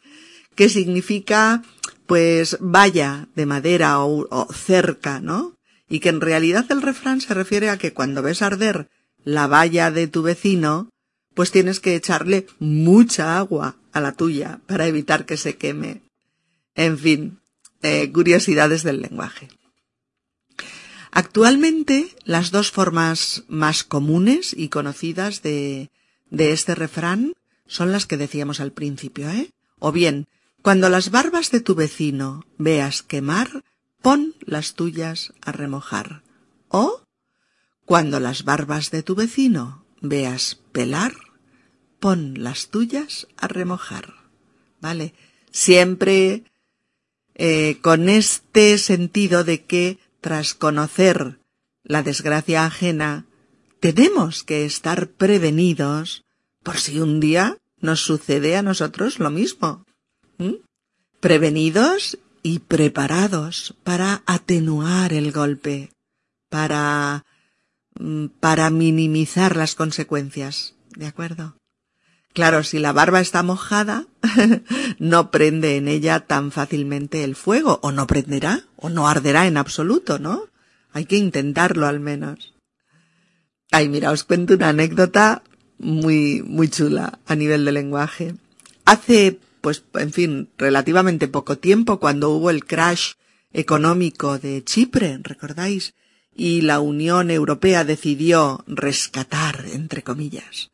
que 0.55 0.69
significa 0.69 1.63
pues 2.07 2.59
valla 2.61 3.29
de 3.35 3.47
madera 3.47 4.01
o, 4.01 4.27
o, 4.31 4.53
cerca, 4.53 5.21
¿no? 5.21 5.55
Y 5.89 6.01
que 6.01 6.11
en 6.11 6.21
realidad 6.21 6.67
el 6.71 6.83
refrán 6.83 7.21
se 7.21 7.33
refiere 7.35 7.71
a 7.71 7.79
que 7.79 7.93
cuando 7.93 8.23
ves 8.23 8.43
arder 8.43 8.89
la 9.25 9.47
valla 9.47 9.91
de 9.91 10.09
tu 10.09 10.23
vecino, 10.23 10.91
pues 11.35 11.51
tienes 11.51 11.81
que 11.81 11.95
echarle 11.95 12.47
mucha 12.59 13.39
agua 13.39 13.77
a 13.93 14.01
la 14.01 14.13
tuya 14.13 14.61
para 14.67 14.87
evitar 14.87 15.27
que 15.27 15.37
se 15.37 15.57
queme. 15.57 16.03
En 16.75 16.99
fin, 16.99 17.41
eh, 17.83 18.11
curiosidades 18.13 18.83
del 18.83 19.03
lenguaje. 19.03 19.49
Actualmente, 21.11 22.09
las 22.25 22.51
dos 22.51 22.71
formas 22.71 23.45
más 23.49 23.85
comunes 23.85 24.55
y 24.57 24.69
conocidas 24.69 25.43
de, 25.43 25.91
de 26.31 26.53
este 26.53 26.75
refrán 26.75 27.35
son 27.67 27.93
las 27.93 28.07
que 28.07 28.17
decíamos 28.17 28.61
al 28.61 28.73
principio, 28.73 29.29
¿eh? 29.31 29.51
O 29.79 29.93
bien, 29.93 30.27
cuando 30.63 30.89
las 30.89 31.11
barbas 31.11 31.51
de 31.51 31.61
tu 31.61 31.75
vecino 31.75 32.47
veas 32.57 33.03
quemar, 33.03 33.65
pon 34.01 34.35
las 34.41 34.75
tuyas 34.75 35.33
a 35.43 35.53
remojar. 35.53 36.23
O 36.69 37.03
cuando 37.85 38.21
las 38.21 38.45
barbas 38.45 38.91
de 38.91 39.03
tu 39.03 39.15
vecino 39.15 39.82
veas 40.03 40.61
pelar, 40.73 41.15
pon 42.01 42.43
las 42.43 42.69
tuyas 42.69 43.29
a 43.37 43.49
remojar. 43.49 44.15
¿Vale? 44.81 45.15
Siempre 45.51 46.45
eh, 47.35 47.79
con 47.81 48.09
este 48.09 48.77
sentido 48.79 49.45
de 49.45 49.65
que 49.65 49.99
tras 50.21 50.55
conocer 50.55 51.39
la 51.83 52.03
desgracia 52.03 52.67
ajena, 52.67 53.27
tenemos 53.81 54.45
que 54.45 54.65
estar 54.65 55.09
prevenidos 55.09 56.25
por 56.63 56.79
si 56.79 57.01
un 57.01 57.21
día 57.21 57.59
nos 57.81 58.01
sucede 58.01 58.57
a 58.57 58.63
nosotros 58.63 59.19
lo 59.19 59.31
mismo. 59.31 59.85
Prevenidos 61.21 62.19
y 62.43 62.61
preparados 62.61 63.75
para 63.83 64.23
atenuar 64.27 65.13
el 65.13 65.33
golpe, 65.33 65.91
para, 66.49 67.25
para 68.41 68.71
minimizar 68.71 69.57
las 69.57 69.75
consecuencias. 69.75 70.75
¿De 70.97 71.07
acuerdo? 71.07 71.57
Claro, 72.33 72.63
si 72.63 72.79
la 72.79 72.93
barba 72.93 73.21
está 73.21 73.43
mojada, 73.43 74.07
no 74.99 75.31
prende 75.31 75.77
en 75.77 75.89
ella 75.89 76.21
tan 76.21 76.51
fácilmente 76.51 77.25
el 77.25 77.37
fuego, 77.37 77.79
o 77.83 77.93
no 77.93 78.07
prenderá, 78.07 78.65
o 78.77 78.89
no 78.89 79.09
arderá 79.09 79.47
en 79.47 79.59
absoluto, 79.59 80.19
¿no? 80.19 80.49
Hay 80.93 81.05
que 81.05 81.17
intentarlo 81.17 81.87
al 81.87 82.01
menos. 82.01 82.55
Ay, 83.71 83.89
mira, 83.89 84.11
os 84.11 84.25
cuento 84.25 84.55
una 84.55 84.71
anécdota 84.71 85.43
muy, 85.79 86.43
muy 86.43 86.69
chula 86.69 87.19
a 87.27 87.35
nivel 87.35 87.65
de 87.65 87.73
lenguaje. 87.73 88.35
Hace 88.85 89.39
pues, 89.63 89.85
en 89.95 90.13
fin, 90.13 90.51
relativamente 90.59 91.29
poco 91.29 91.57
tiempo, 91.57 92.01
cuando 92.01 92.31
hubo 92.31 92.51
el 92.51 92.67
crash 92.67 93.13
económico 93.53 94.39
de 94.39 94.63
Chipre, 94.65 95.19
¿recordáis? 95.23 95.95
Y 96.35 96.63
la 96.63 96.81
Unión 96.81 97.31
Europea 97.31 97.85
decidió 97.85 98.65
rescatar, 98.67 99.65
entre 99.73 100.03
comillas, 100.03 100.71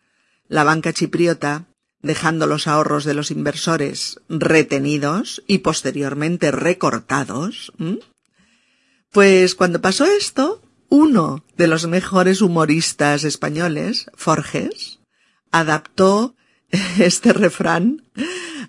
la 0.49 0.65
banca 0.65 0.93
chipriota, 0.93 1.67
dejando 2.01 2.47
los 2.47 2.67
ahorros 2.67 3.05
de 3.05 3.15
los 3.15 3.31
inversores 3.31 4.21
retenidos 4.29 5.43
y 5.47 5.59
posteriormente 5.59 6.51
recortados. 6.53 7.73
Pues 9.11 9.55
cuando 9.55 9.81
pasó 9.81 10.05
esto, 10.05 10.63
uno 10.89 11.45
de 11.57 11.67
los 11.67 11.87
mejores 11.87 12.41
humoristas 12.41 13.25
españoles, 13.25 14.11
Forges, 14.15 15.01
adaptó 15.51 16.35
este 16.99 17.33
refrán 17.33 18.05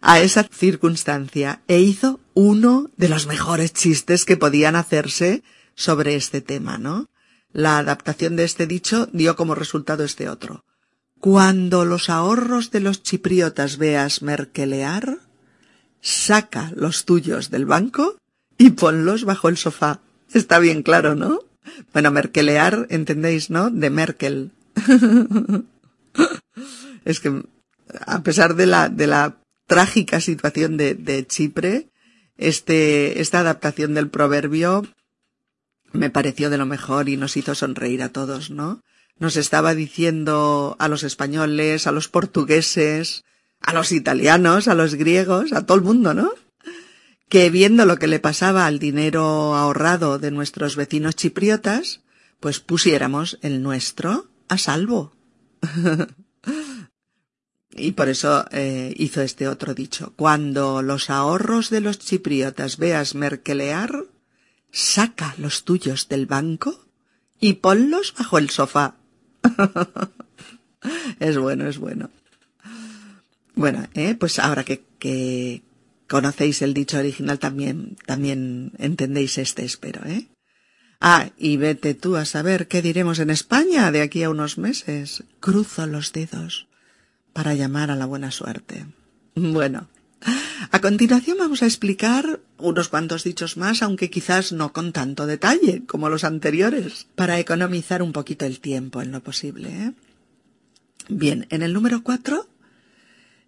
a 0.02 0.22
esa 0.22 0.44
circunstancia 0.44 1.62
e 1.68 1.80
hizo 1.80 2.20
uno 2.34 2.90
de 2.98 3.10
los 3.10 3.28
mejores 3.28 3.74
chistes 3.74 4.26
que 4.26 4.38
podían 4.38 4.76
hacerse 4.76 5.44
sobre 5.80 6.16
este 6.16 6.42
tema, 6.42 6.78
¿no? 6.78 7.08
La 7.54 7.78
adaptación 7.78 8.36
de 8.36 8.44
este 8.44 8.68
dicho 8.68 9.08
dio 9.14 9.38
como 9.38 9.56
resultado 9.56 10.04
este 10.04 10.28
otro. 10.28 10.66
Cuando 11.22 11.86
los 11.86 12.10
ahorros 12.10 12.70
de 12.70 12.82
los 12.82 13.02
chipriotas 13.02 13.78
veas 13.78 14.22
merquelear, 14.22 15.20
saca 16.02 16.74
los 16.76 17.06
tuyos 17.06 17.50
del 17.50 17.66
banco 17.66 18.18
y 18.58 18.72
ponlos 18.72 19.24
bajo 19.24 19.48
el 19.48 19.56
sofá. 19.56 20.02
Está 20.34 20.60
bien 20.60 20.84
claro, 20.84 21.16
¿no? 21.16 21.40
Bueno, 21.94 22.12
merquelear, 22.12 22.86
entendéis, 22.90 23.50
¿no? 23.50 23.70
De 23.70 23.90
Merkel. 23.90 24.52
es 27.06 27.22
que 27.22 27.42
a 28.06 28.22
pesar 28.22 28.56
de 28.56 28.66
la, 28.66 28.90
de 28.90 29.08
la 29.08 29.38
trágica 29.66 30.20
situación 30.20 30.76
de, 30.76 30.94
de 30.94 31.26
Chipre, 31.26 31.88
este, 32.38 33.22
esta 33.22 33.40
adaptación 33.40 33.94
del 33.94 34.10
proverbio 34.10 34.84
me 35.92 36.10
pareció 36.10 36.50
de 36.50 36.58
lo 36.58 36.66
mejor 36.66 37.10
y 37.10 37.18
nos 37.18 37.38
hizo 37.38 37.56
sonreír 37.56 38.04
a 38.04 38.10
todos, 38.10 38.52
¿no? 38.52 38.82
Nos 39.18 39.36
estaba 39.36 39.76
diciendo 39.76 40.76
a 40.80 40.88
los 40.88 41.04
españoles, 41.04 41.88
a 41.88 41.92
los 41.92 42.08
portugueses, 42.08 43.24
a 43.60 43.74
los 43.74 43.92
italianos, 43.92 44.68
a 44.68 44.76
los 44.76 44.96
griegos, 44.96 45.52
a 45.54 45.66
todo 45.66 45.78
el 45.78 45.84
mundo, 45.84 46.14
¿no? 46.14 46.32
Que 47.28 47.50
viendo 47.50 47.86
lo 47.86 47.98
que 47.98 48.08
le 48.08 48.20
pasaba 48.20 48.66
al 48.66 48.80
dinero 48.80 49.56
ahorrado 49.56 50.20
de 50.20 50.32
nuestros 50.32 50.76
vecinos 50.76 51.16
chipriotas, 51.16 52.02
pues 52.40 52.60
pusiéramos 52.60 53.38
el 53.42 53.62
nuestro 53.62 54.30
a 54.48 54.58
salvo. 54.58 55.14
y 57.72 57.92
por 57.92 58.10
eso 58.10 58.46
eh, 58.52 58.94
hizo 58.98 59.22
este 59.22 59.48
otro 59.48 59.74
dicho. 59.74 60.14
Cuando 60.16 60.82
los 60.82 61.10
ahorros 61.10 61.70
de 61.70 61.82
los 61.82 62.00
chipriotas 62.00 62.78
veas 62.78 63.16
merquelear, 63.16 64.06
saca 64.72 65.36
los 65.38 65.64
tuyos 65.64 66.08
del 66.08 66.26
banco 66.26 66.86
y 67.40 67.54
ponlos 67.54 68.14
bajo 68.18 68.38
el 68.38 68.50
sofá. 68.50 68.96
es 71.20 71.38
bueno, 71.38 71.68
es 71.68 71.78
bueno. 71.78 72.10
Bueno, 73.56 73.88
eh, 73.94 74.16
pues 74.16 74.40
ahora 74.40 74.64
que, 74.64 75.64
conocéis 76.08 76.62
el 76.62 76.74
dicho 76.74 76.98
original 76.98 77.40
también, 77.40 77.98
también 78.06 78.72
entendéis 78.78 79.38
este, 79.38 79.66
espero, 79.66 80.06
¿eh? 80.06 80.28
Ah, 81.02 81.30
y 81.38 81.58
vete 81.58 81.94
tú 81.94 82.18
a 82.18 82.26
saber 82.26 82.68
qué 82.68 82.82
diremos 82.82 83.20
en 83.20 83.30
España 83.30 83.92
de 83.92 84.02
aquí 84.02 84.24
a 84.24 84.30
unos 84.30 84.58
meses. 84.58 85.24
Cruzo 85.40 85.88
los 85.88 86.12
dedos 86.12 86.68
para 87.32 87.54
llamar 87.54 87.90
a 87.90 87.96
la 87.96 88.06
buena 88.06 88.32
suerte. 88.32 88.86
Bueno, 89.36 89.88
a 90.72 90.82
continuación 90.82 91.38
vamos 91.38 91.62
a 91.64 91.66
explicar 91.66 92.42
unos 92.58 92.90
cuantos 92.90 93.24
dichos 93.24 93.58
más, 93.58 93.82
aunque 93.82 94.10
quizás 94.10 94.52
no 94.52 94.74
con 94.74 94.92
tanto 94.92 95.26
detalle 95.26 95.86
como 95.86 96.10
los 96.10 96.24
anteriores, 96.24 97.08
para 97.16 97.40
economizar 97.40 98.02
un 98.02 98.12
poquito 98.12 98.46
el 98.46 98.60
tiempo 98.60 99.02
en 99.02 99.12
lo 99.12 99.22
posible. 99.22 99.70
¿eh? 99.70 99.94
Bien, 101.08 101.48
en 101.50 101.62
el 101.64 101.74
número 101.74 102.04
cuatro 102.04 102.48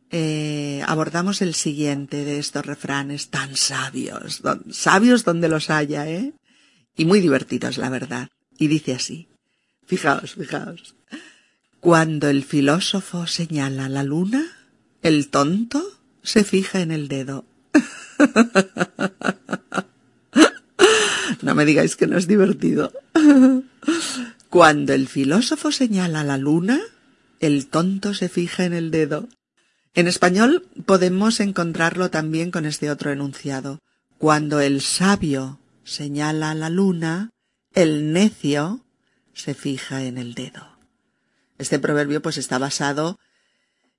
eh, 0.09 0.83
abordamos 0.87 1.41
el 1.41 1.53
siguiente 1.53 2.25
de 2.25 2.39
estos 2.39 2.65
refranes 2.65 3.29
tan 3.29 3.55
sabios, 3.55 4.41
sabios 4.69 5.23
donde 5.23 5.47
los 5.47 5.69
haya, 5.69 6.09
¿eh? 6.09 6.33
Y 6.97 7.05
muy 7.05 7.21
divertidos, 7.21 7.77
la 7.77 7.89
verdad. 7.89 8.27
Y 8.57 8.67
dice 8.67 8.93
así. 8.93 9.29
Fijaos, 9.85 10.33
fijaos. 10.33 10.95
Cuando 11.79 12.29
el 12.29 12.43
filósofo 12.43 13.25
señala 13.25 13.87
la 13.87 14.03
luna, 14.03 14.43
el 15.01 15.29
tonto 15.29 16.00
se 16.23 16.43
fija 16.43 16.81
en 16.81 16.91
el 16.91 17.07
dedo. 17.07 17.45
No 21.41 21.55
me 21.55 21.65
digáis 21.65 21.95
que 21.95 22.07
no 22.07 22.17
es 22.17 22.27
divertido. 22.27 22.91
Cuando 24.49 24.93
el 24.93 25.07
filósofo 25.07 25.71
señala 25.71 26.23
la 26.23 26.37
luna, 26.37 26.79
el 27.39 27.67
tonto 27.67 28.13
se 28.13 28.29
fija 28.29 28.65
en 28.65 28.73
el 28.73 28.91
dedo. 28.91 29.27
En 29.93 30.07
español 30.07 30.67
podemos 30.85 31.39
encontrarlo 31.39 32.11
también 32.11 32.51
con 32.51 32.65
este 32.65 32.91
otro 32.91 33.11
enunciado. 33.11 33.79
Cuando 34.17 34.59
el 34.59 34.81
sabio 34.81 35.59
señala 35.83 36.53
la 36.53 36.69
luna, 36.69 37.31
el 37.73 38.13
necio 38.13 38.81
se 39.33 39.53
fija 39.53 40.03
en 40.03 40.17
el 40.17 40.33
dedo. 40.33 40.77
Este 41.57 41.79
proverbio 41.79 42.21
pues 42.21 42.37
está 42.37 42.57
basado 42.57 43.19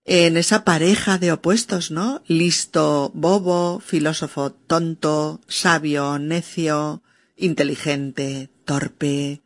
en 0.05 0.37
esa 0.37 0.65
pareja 0.65 1.19
de 1.19 1.33
opuestos, 1.33 1.91
¿no? 1.91 2.23
Listo, 2.27 3.11
bobo, 3.15 3.81
filósofo, 3.81 4.53
tonto, 4.53 5.41
sabio, 5.47 6.19
necio, 6.19 7.03
inteligente, 7.37 8.51
torpe, 8.65 9.43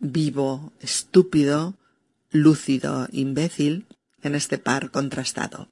vivo, 0.00 0.72
estúpido, 0.80 1.74
lúcido, 2.30 3.08
imbécil, 3.12 3.86
en 4.22 4.34
este 4.34 4.58
par 4.58 4.90
contrastado. 4.90 5.68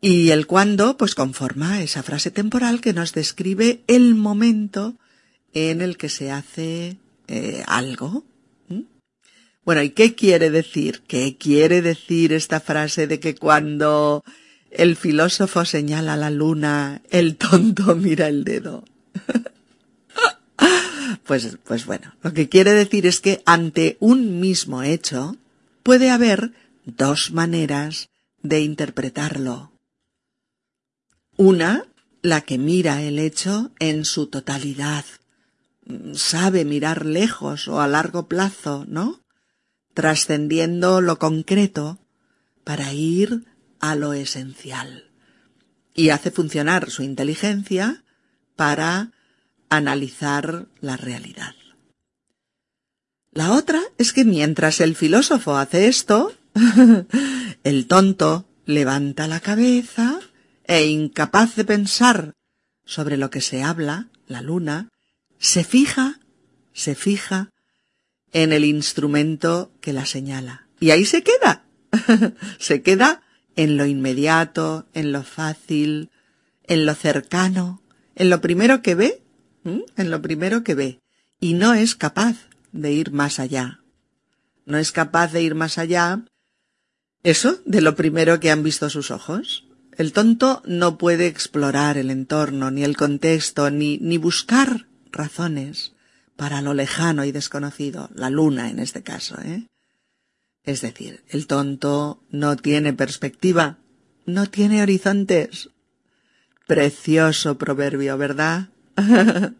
Y 0.00 0.30
el 0.30 0.46
cuando, 0.46 0.96
pues 0.96 1.14
conforma 1.14 1.82
esa 1.82 2.02
frase 2.02 2.30
temporal 2.30 2.80
que 2.80 2.92
nos 2.92 3.12
describe 3.12 3.82
el 3.86 4.14
momento 4.14 4.96
en 5.54 5.80
el 5.80 5.96
que 5.96 6.08
se 6.08 6.32
hace 6.32 6.98
eh, 7.28 7.62
algo, 7.66 8.24
bueno, 9.64 9.82
¿y 9.82 9.90
qué 9.90 10.14
quiere 10.14 10.50
decir? 10.50 11.02
¿Qué 11.06 11.36
quiere 11.36 11.82
decir 11.82 12.32
esta 12.32 12.60
frase 12.60 13.06
de 13.06 13.20
que 13.20 13.36
cuando 13.36 14.24
el 14.70 14.96
filósofo 14.96 15.64
señala 15.64 16.16
la 16.16 16.30
luna, 16.30 17.02
el 17.10 17.36
tonto 17.36 17.94
mira 17.96 18.26
el 18.26 18.42
dedo? 18.42 18.84
pues, 21.24 21.58
pues 21.64 21.86
bueno, 21.86 22.12
lo 22.22 22.32
que 22.32 22.48
quiere 22.48 22.72
decir 22.72 23.06
es 23.06 23.20
que 23.20 23.42
ante 23.46 23.96
un 24.00 24.40
mismo 24.40 24.82
hecho 24.82 25.36
puede 25.84 26.10
haber 26.10 26.52
dos 26.84 27.30
maneras 27.30 28.08
de 28.42 28.60
interpretarlo. 28.60 29.70
Una, 31.36 31.86
la 32.20 32.40
que 32.40 32.58
mira 32.58 33.02
el 33.02 33.20
hecho 33.20 33.70
en 33.78 34.04
su 34.04 34.26
totalidad, 34.26 35.04
sabe 36.14 36.64
mirar 36.64 37.06
lejos 37.06 37.68
o 37.68 37.80
a 37.80 37.86
largo 37.86 38.26
plazo, 38.26 38.84
¿no? 38.88 39.21
Trascendiendo 39.94 41.00
lo 41.00 41.18
concreto 41.18 41.98
para 42.64 42.92
ir 42.92 43.44
a 43.80 43.94
lo 43.94 44.12
esencial. 44.12 45.10
Y 45.94 46.10
hace 46.10 46.30
funcionar 46.30 46.90
su 46.90 47.02
inteligencia 47.02 48.04
para 48.56 49.12
analizar 49.68 50.68
la 50.80 50.96
realidad. 50.96 51.54
La 53.32 53.52
otra 53.52 53.80
es 53.98 54.12
que 54.12 54.24
mientras 54.24 54.80
el 54.80 54.94
filósofo 54.94 55.56
hace 55.56 55.88
esto, 55.88 56.34
el 57.64 57.86
tonto 57.86 58.46
levanta 58.66 59.26
la 59.26 59.40
cabeza 59.40 60.20
e 60.64 60.86
incapaz 60.86 61.56
de 61.56 61.64
pensar 61.64 62.34
sobre 62.84 63.16
lo 63.16 63.30
que 63.30 63.40
se 63.40 63.62
habla, 63.62 64.08
la 64.26 64.42
luna, 64.42 64.88
se 65.38 65.64
fija, 65.64 66.20
se 66.72 66.94
fija 66.94 67.51
en 68.32 68.52
el 68.52 68.64
instrumento 68.64 69.72
que 69.80 69.92
la 69.92 70.06
señala. 70.06 70.66
Y 70.80 70.90
ahí 70.90 71.04
se 71.04 71.22
queda. 71.22 71.64
se 72.58 72.82
queda 72.82 73.22
en 73.56 73.76
lo 73.76 73.86
inmediato, 73.86 74.88
en 74.94 75.12
lo 75.12 75.22
fácil, 75.22 76.10
en 76.64 76.86
lo 76.86 76.94
cercano, 76.94 77.82
en 78.14 78.30
lo 78.30 78.40
primero 78.40 78.82
que 78.82 78.94
ve, 78.94 79.22
en 79.64 80.10
lo 80.10 80.22
primero 80.22 80.64
que 80.64 80.74
ve. 80.74 81.00
Y 81.38 81.54
no 81.54 81.74
es 81.74 81.94
capaz 81.94 82.48
de 82.72 82.92
ir 82.92 83.12
más 83.12 83.38
allá. 83.38 83.80
No 84.64 84.78
es 84.78 84.92
capaz 84.92 85.32
de 85.32 85.42
ir 85.42 85.54
más 85.54 85.76
allá. 85.76 86.24
Eso, 87.22 87.60
de 87.66 87.82
lo 87.82 87.94
primero 87.94 88.40
que 88.40 88.50
han 88.50 88.62
visto 88.62 88.88
sus 88.88 89.10
ojos. 89.10 89.66
El 89.96 90.12
tonto 90.12 90.62
no 90.64 90.96
puede 90.96 91.26
explorar 91.26 91.98
el 91.98 92.10
entorno, 92.10 92.70
ni 92.70 92.82
el 92.82 92.96
contexto, 92.96 93.70
ni, 93.70 93.98
ni 93.98 94.16
buscar 94.16 94.86
razones 95.10 95.92
para 96.36 96.62
lo 96.62 96.74
lejano 96.74 97.24
y 97.24 97.32
desconocido, 97.32 98.10
la 98.14 98.30
luna 98.30 98.70
en 98.70 98.78
este 98.78 99.02
caso, 99.02 99.40
¿eh? 99.40 99.66
Es 100.64 100.80
decir, 100.80 101.24
el 101.28 101.46
tonto 101.46 102.22
no 102.30 102.56
tiene 102.56 102.92
perspectiva, 102.92 103.78
no 104.26 104.46
tiene 104.46 104.82
horizontes. 104.82 105.70
Precioso 106.66 107.58
proverbio, 107.58 108.16
¿verdad? 108.16 108.68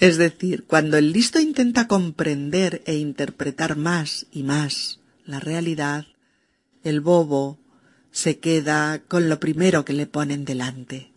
es 0.00 0.16
decir, 0.16 0.64
cuando 0.64 0.96
el 0.96 1.12
listo 1.12 1.38
intenta 1.38 1.86
comprender 1.86 2.82
e 2.86 2.96
interpretar 2.96 3.76
más 3.76 4.26
y 4.32 4.42
más 4.42 4.98
la 5.24 5.38
realidad, 5.38 6.06
el 6.82 7.00
bobo 7.00 7.58
se 8.10 8.38
queda 8.38 9.00
con 9.06 9.28
lo 9.28 9.38
primero 9.38 9.84
que 9.84 9.92
le 9.92 10.06
ponen 10.06 10.44
delante. 10.44 11.12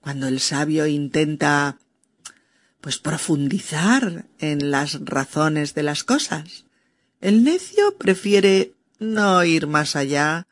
Cuando 0.00 0.28
el 0.28 0.38
sabio 0.38 0.86
intenta 0.86 1.78
pues 2.82 2.98
profundizar 2.98 4.26
en 4.40 4.72
las 4.72 4.98
razones 5.04 5.72
de 5.74 5.84
las 5.84 6.02
cosas. 6.02 6.64
El 7.20 7.44
necio 7.44 7.96
prefiere 7.96 8.74
no 8.98 9.44
ir 9.44 9.68
más 9.68 9.94
allá 9.94 10.48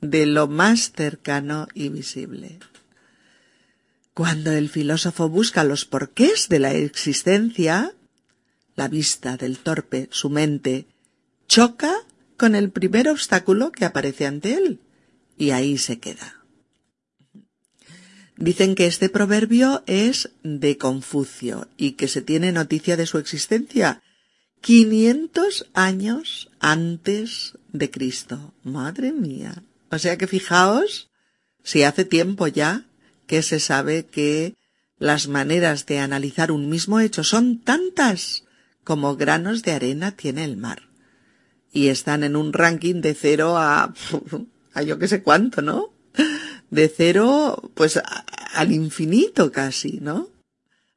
de 0.00 0.24
lo 0.26 0.46
más 0.46 0.92
cercano 0.92 1.66
y 1.74 1.88
visible. 1.88 2.60
Cuando 4.14 4.52
el 4.52 4.68
filósofo 4.68 5.28
busca 5.28 5.64
los 5.64 5.84
porqués 5.84 6.48
de 6.48 6.60
la 6.60 6.72
existencia, 6.72 7.92
la 8.76 8.86
vista 8.86 9.36
del 9.36 9.58
torpe, 9.58 10.08
su 10.12 10.30
mente, 10.30 10.86
choca 11.48 11.92
con 12.36 12.54
el 12.54 12.70
primer 12.70 13.08
obstáculo 13.08 13.72
que 13.72 13.84
aparece 13.84 14.26
ante 14.26 14.54
él, 14.54 14.78
y 15.36 15.50
ahí 15.50 15.78
se 15.78 15.98
queda. 15.98 16.41
Dicen 18.42 18.74
que 18.74 18.86
este 18.86 19.08
proverbio 19.08 19.84
es 19.86 20.30
de 20.42 20.76
Confucio 20.76 21.68
y 21.76 21.92
que 21.92 22.08
se 22.08 22.22
tiene 22.22 22.50
noticia 22.50 22.96
de 22.96 23.06
su 23.06 23.18
existencia 23.18 24.02
500 24.62 25.70
años 25.74 26.50
antes 26.58 27.56
de 27.72 27.92
Cristo. 27.92 28.52
Madre 28.64 29.12
mía. 29.12 29.62
O 29.92 29.98
sea 29.98 30.18
que 30.18 30.26
fijaos, 30.26 31.08
si 31.62 31.84
hace 31.84 32.04
tiempo 32.04 32.48
ya 32.48 32.84
que 33.28 33.42
se 33.42 33.60
sabe 33.60 34.06
que 34.06 34.56
Las 34.98 35.26
maneras 35.26 35.86
de 35.86 35.98
analizar 35.98 36.52
un 36.52 36.68
mismo 36.68 37.00
hecho 37.00 37.24
son 37.24 37.60
tantas 37.60 38.44
como 38.82 39.16
granos 39.16 39.62
de 39.62 39.72
arena 39.72 40.16
tiene 40.16 40.44
el 40.44 40.56
mar. 40.56 40.82
Y 41.72 41.88
están 41.88 42.22
en 42.22 42.36
un 42.36 42.52
ranking 42.52 43.00
de 43.00 43.14
cero 43.14 43.56
a, 43.56 43.92
a 44.74 44.82
yo 44.82 44.98
que 45.00 45.08
sé 45.08 45.22
cuánto, 45.24 45.62
¿no? 45.62 45.91
De 46.72 46.88
cero, 46.88 47.70
pues 47.74 48.00
al 48.54 48.72
infinito 48.72 49.52
casi, 49.52 49.98
¿no? 50.00 50.30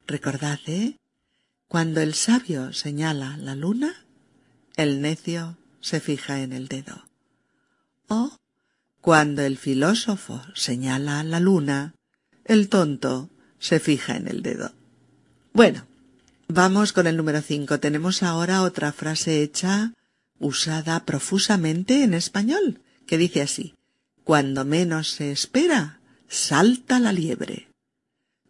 Recordad, 0.07 0.57
¿eh? 0.67 0.95
Cuando 1.67 1.99
el 1.99 2.13
sabio 2.13 2.71
señala 2.71 3.35
la 3.35 3.55
luna, 3.55 4.05
el 4.77 5.01
necio 5.01 5.57
se 5.81 5.99
fija 5.99 6.41
en 6.41 6.53
el 6.53 6.69
dedo. 6.69 7.03
O 8.07 8.37
cuando 9.01 9.41
el 9.41 9.57
filósofo 9.57 10.41
señala 10.55 11.21
la 11.25 11.41
luna, 11.41 11.93
el 12.45 12.69
tonto 12.69 13.29
se 13.59 13.81
fija 13.81 14.15
en 14.15 14.29
el 14.29 14.43
dedo. 14.43 14.71
Bueno, 15.51 15.87
vamos 16.47 16.93
con 16.93 17.05
el 17.05 17.17
número 17.17 17.41
cinco. 17.41 17.81
Tenemos 17.81 18.23
ahora 18.23 18.61
otra 18.61 18.93
frase 18.93 19.43
hecha 19.43 19.91
usada 20.39 21.03
profusamente 21.03 22.03
en 22.03 22.13
español, 22.13 22.79
que 23.05 23.17
dice 23.17 23.41
así 23.41 23.74
Cuando 24.25 24.65
menos 24.65 25.11
se 25.11 25.31
espera, 25.31 25.99
salta 26.27 26.99
la 26.99 27.13
liebre. 27.13 27.67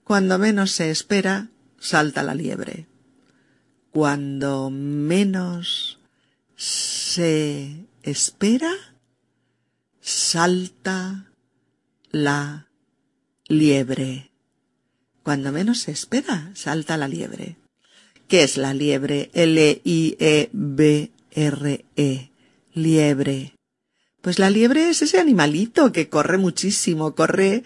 Cuando 0.05 0.39
menos 0.39 0.71
se 0.71 0.89
espera, 0.89 1.49
salta 1.77 2.23
la 2.23 2.33
liebre. 2.33 2.87
Cuando 3.91 4.69
menos 4.69 5.99
se 6.55 7.87
espera, 8.03 8.71
salta 9.99 11.29
la 12.09 12.69
liebre. 13.49 14.31
Cuando 15.23 15.51
menos 15.51 15.79
se 15.79 15.91
espera, 15.91 16.51
salta 16.55 16.95
la 16.95 17.09
liebre. 17.09 17.57
¿Qué 18.29 18.43
es 18.43 18.55
la 18.55 18.73
liebre? 18.73 19.29
L-I-E-B-R-E. 19.33 20.55
-E. 21.97 22.29
Liebre. 22.73 23.54
Pues 24.25 24.39
la 24.39 24.49
liebre 24.49 24.89
es 24.89 25.03
ese 25.03 25.19
animalito 25.19 25.91
que 25.91 26.09
corre 26.09 26.39
muchísimo, 26.39 27.13
corre 27.13 27.63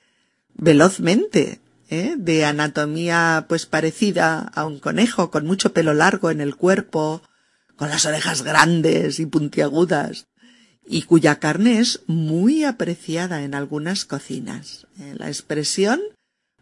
velozmente, 0.56 1.62
¿eh? 1.90 2.16
de 2.18 2.44
anatomía 2.44 3.46
pues 3.48 3.66
parecida 3.66 4.40
a 4.42 4.66
un 4.66 4.78
conejo, 4.78 5.32
con 5.32 5.46
mucho 5.46 5.72
pelo 5.72 5.94
largo 5.94 6.32
en 6.32 6.42
el 6.42 6.58
cuerpo, 6.58 7.22
con 7.78 7.90
las 7.90 8.06
orejas 8.06 8.42
grandes 8.42 9.22
y 9.22 9.26
puntiagudas, 9.26 10.28
y 10.86 11.04
cuya 11.04 11.40
carne 11.40 11.80
es 11.80 12.02
muy 12.08 12.66
apreciada 12.66 13.44
en 13.44 13.56
algunas 13.56 14.04
cocinas. 14.04 14.86
¿eh? 15.00 15.16
La 15.18 15.30
expresión 15.30 16.02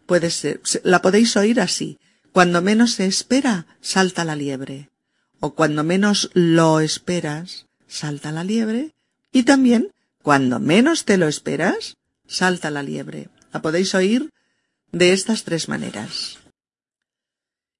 puede 0.06 0.30
ser, 0.30 0.60
la 0.84 1.02
podéis 1.02 1.36
oír 1.36 1.60
así. 1.60 1.98
Cuando 2.30 2.62
menos 2.62 2.92
se 2.92 3.06
espera, 3.06 3.66
salta 3.80 4.24
la 4.24 4.36
liebre. 4.36 4.90
O 5.40 5.56
cuando 5.56 5.82
menos 5.82 6.30
lo 6.34 6.78
esperas, 6.78 7.66
salta 7.88 8.30
la 8.30 8.44
liebre. 8.44 8.92
Y 9.38 9.44
también, 9.44 9.92
cuando 10.24 10.58
menos 10.58 11.04
te 11.04 11.16
lo 11.16 11.28
esperas, 11.28 11.96
salta 12.26 12.72
la 12.72 12.82
liebre. 12.82 13.28
La 13.52 13.62
podéis 13.62 13.94
oír 13.94 14.30
de 14.90 15.12
estas 15.12 15.44
tres 15.44 15.68
maneras. 15.68 16.38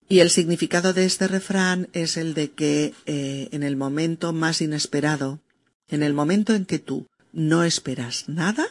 Y 0.09 0.21
el 0.21 0.31
significado 0.31 0.92
de 0.92 1.05
este 1.05 1.27
refrán 1.27 1.88
es 1.92 2.16
el 2.16 2.35
de 2.35 2.53
que 2.53 2.94
eh, 3.07 3.49
en 3.51 3.64
el 3.64 3.75
momento 3.75 4.33
más 4.33 4.61
inesperado, 4.61 5.40
en 5.88 6.05
el 6.05 6.14
momento 6.14 6.55
en 6.55 6.64
que 6.64 6.79
tú 6.79 7.09
no 7.33 7.64
esperas 7.64 8.29
nada, 8.29 8.64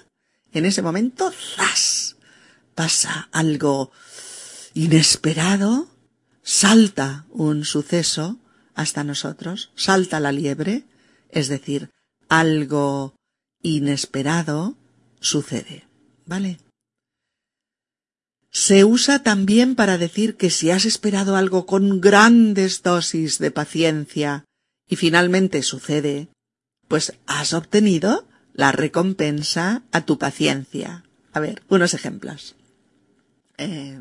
en 0.54 0.66
ese 0.66 0.82
momento, 0.82 1.30
¡zas! 1.58 2.16
pasa 2.74 3.28
algo 3.34 3.92
inesperado, 4.76 5.90
salta 6.42 7.26
un 7.32 7.66
suceso 7.66 8.40
hasta 8.76 9.04
nosotros, 9.04 9.72
salta 9.76 10.22
la 10.22 10.32
liebre, 10.32 10.86
es 11.32 11.50
decir, 11.50 11.90
algo 12.30 13.16
inesperado 13.62 14.76
sucede. 15.20 15.86
¿Vale? 16.26 16.60
Se 18.52 18.84
usa 18.86 19.24
también 19.24 19.76
para 19.76 19.98
decir 19.98 20.36
que 20.36 20.50
si 20.50 20.72
has 20.72 20.86
esperado 20.86 21.36
algo 21.36 21.66
con 21.66 22.02
grandes 22.02 22.82
dosis 22.82 23.40
de 23.40 23.52
paciencia 23.52 24.46
y 24.90 24.96
finalmente 24.96 25.62
sucede, 25.64 26.30
pues 26.88 27.14
has 27.28 27.54
obtenido 27.54 28.28
la 28.54 28.72
recompensa 28.72 29.84
a 29.92 30.06
tu 30.06 30.18
paciencia. 30.18 31.04
A 31.34 31.40
ver, 31.40 31.62
unos 31.70 31.94
ejemplos. 31.94 32.56
Eh... 33.58 34.00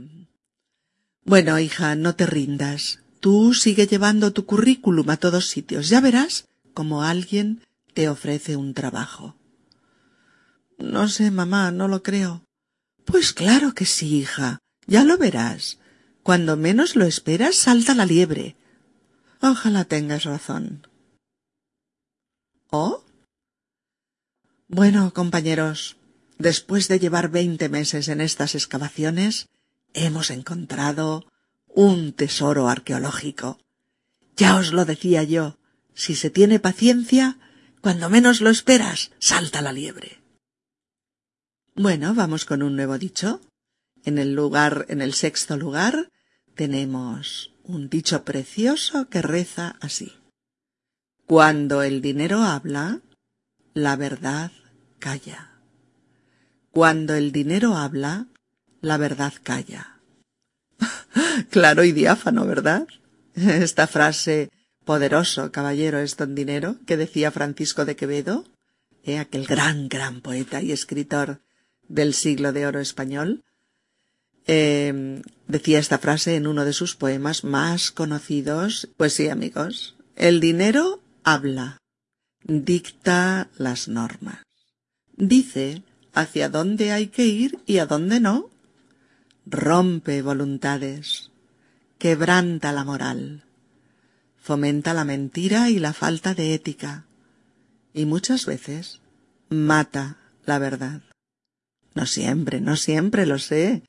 Bueno, 1.25 1.59
hija, 1.59 1.97
no 1.97 2.15
te 2.15 2.25
rindas. 2.25 3.01
Tú 3.19 3.53
sigue 3.53 3.89
llevando 3.89 4.33
tu 4.33 4.47
currículum 4.47 5.11
a 5.11 5.17
todos 5.17 5.49
sitios. 5.49 5.89
Ya 5.89 6.01
verás 6.01 6.47
como 6.73 7.03
alguien 7.03 7.63
te 7.97 8.11
ofrece 8.11 8.57
un 8.57 8.75
trabajo. 8.75 9.37
No 10.77 11.09
sé, 11.09 11.31
mamá, 11.31 11.71
no 11.71 11.89
lo 11.89 12.03
creo. 12.03 12.45
Pues 13.07 13.33
claro 13.33 13.73
que 13.73 13.87
sí, 13.87 14.19
hija. 14.19 14.59
Ya 14.87 15.03
lo 15.03 15.17
verás. 15.17 15.79
Cuando 16.23 16.59
menos 16.59 16.95
lo 16.95 17.07
esperas, 17.07 17.57
salta 17.57 17.95
la 17.95 18.05
liebre. 18.05 18.55
Ojalá 19.41 19.87
tengas 19.87 20.25
razón. 20.25 20.87
¿Oh? 22.69 23.03
Bueno, 24.69 25.15
compañeros, 25.15 25.97
después 26.37 26.89
de 26.89 26.99
llevar 26.99 27.31
veinte 27.31 27.71
meses 27.71 28.09
en 28.09 28.21
estas 28.21 28.55
excavaciones, 28.55 29.49
hemos 29.95 30.31
encontrado 30.31 31.25
un 31.67 32.13
tesoro 32.13 32.69
arqueológico. 32.69 33.59
Ya 34.37 34.57
os 34.57 34.75
lo 34.75 34.85
decía 34.85 35.23
yo, 35.23 35.57
si 35.95 36.15
se 36.15 36.29
tiene 36.29 36.61
paciencia, 36.61 37.39
cuando 37.87 38.11
menos 38.11 38.41
lo 38.41 38.51
esperas, 38.51 39.13
salta 39.21 39.63
la 39.63 39.73
liebre. 39.73 40.21
Bueno, 41.77 42.17
vamos 42.17 42.45
con 42.45 42.65
un 42.65 42.75
nuevo 42.75 42.99
dicho. 42.99 43.41
En 44.05 44.19
el 44.19 44.35
lugar, 44.35 44.87
en 44.89 45.01
el 45.03 45.15
sexto 45.15 45.57
lugar, 45.57 46.11
tenemos 46.57 47.55
un 47.63 47.89
dicho 47.89 48.25
precioso 48.25 49.09
que 49.09 49.23
reza 49.23 49.77
así. 49.81 50.17
Cuando 51.27 51.85
el 51.85 52.03
dinero 52.03 52.43
habla, 52.43 53.03
la 53.73 53.95
verdad 53.95 54.51
calla. 54.99 55.53
Cuando 56.73 57.15
el 57.15 57.31
dinero 57.31 57.77
habla, 57.77 58.27
la 58.81 58.97
verdad 58.97 59.33
calla. 59.45 60.01
claro 61.51 61.85
y 61.85 61.93
diáfano, 61.93 62.47
¿verdad? 62.47 62.89
Esta 63.37 63.87
frase 63.87 64.51
poderoso 64.87 65.51
caballero 65.51 65.99
es 65.99 66.17
don 66.17 66.35
dinero 66.35 66.77
que 66.87 66.97
decía 66.97 67.33
Francisco 67.33 67.85
de 67.85 67.97
Quevedo, 67.97 68.45
eh, 69.03 69.19
aquel 69.19 69.45
gran, 69.45 69.89
gran 69.89 70.23
poeta 70.23 70.63
y 70.63 70.71
escritor 70.71 71.43
del 71.89 72.15
siglo 72.15 72.53
de 72.53 72.67
oro 72.67 72.81
español, 72.81 73.45
eh, 74.47 75.23
decía 75.49 75.81
esta 75.81 75.99
frase 75.99 76.37
en 76.37 76.47
uno 76.47 76.65
de 76.65 76.73
sus 76.73 76.95
poemas 76.95 77.43
más 77.43 77.91
conocidos. 77.91 78.89
Pues 78.97 79.13
sí, 79.15 79.29
amigos, 79.29 79.97
el 80.15 80.39
dinero 80.39 81.03
habla, 81.25 81.79
dicta 82.45 83.51
las 83.59 83.89
normas, 83.89 84.43
dice 85.17 85.83
hacia 86.15 86.49
dónde 86.49 86.93
hay 86.93 87.09
que 87.09 87.27
ir 87.27 87.59
y 87.67 87.79
a 87.79 87.87
dónde 87.87 88.21
no, 88.21 88.51
rompe 89.47 90.23
voluntades, 90.23 91.33
quebranta 91.99 92.73
la 92.73 92.85
moral, 92.85 93.46
fomenta 94.47 94.95
la 94.95 95.05
mentira 95.05 95.71
y 95.71 95.81
la 95.81 95.93
falta 95.93 96.33
de 96.33 96.55
ética, 96.55 97.05
y 97.93 98.05
muchas 98.05 98.47
veces 98.47 99.01
mata 99.49 100.19
la 100.45 100.61
verdad. 100.61 101.03
No 101.97 102.07
siempre, 102.07 102.61
no 102.61 102.77
siempre 102.77 103.27
lo 103.27 103.41
sé. 103.41 103.83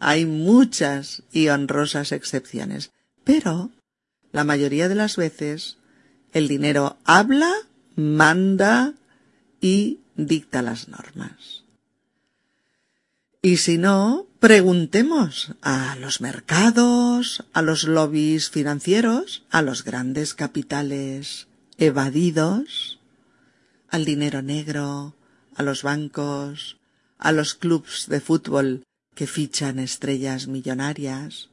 Hay 0.00 0.26
muchas 0.26 1.22
y 1.32 1.48
honrosas 1.48 2.12
excepciones. 2.12 2.90
Pero, 3.24 3.70
la 4.32 4.44
mayoría 4.44 4.86
de 4.90 4.96
las 4.96 5.16
veces, 5.16 5.78
el 6.34 6.46
dinero 6.46 6.98
habla, 7.04 7.50
manda 7.96 8.92
y 9.62 10.00
dicta 10.16 10.60
las 10.60 10.88
normas. 10.88 11.64
Y 13.44 13.56
si 13.56 13.76
no, 13.76 14.28
preguntemos 14.38 15.56
a 15.62 15.96
los 15.96 16.20
mercados, 16.20 17.44
a 17.52 17.60
los 17.60 17.82
lobbies 17.82 18.50
financieros, 18.50 19.42
a 19.50 19.62
los 19.62 19.82
grandes 19.82 20.34
capitales 20.34 21.48
evadidos, 21.76 23.00
al 23.88 24.04
dinero 24.04 24.42
negro, 24.42 25.16
a 25.56 25.64
los 25.64 25.82
bancos, 25.82 26.78
a 27.18 27.32
los 27.32 27.54
clubs 27.54 28.06
de 28.06 28.20
fútbol 28.20 28.84
que 29.16 29.26
fichan 29.26 29.80
estrellas 29.80 30.46
millonarias. 30.46 31.50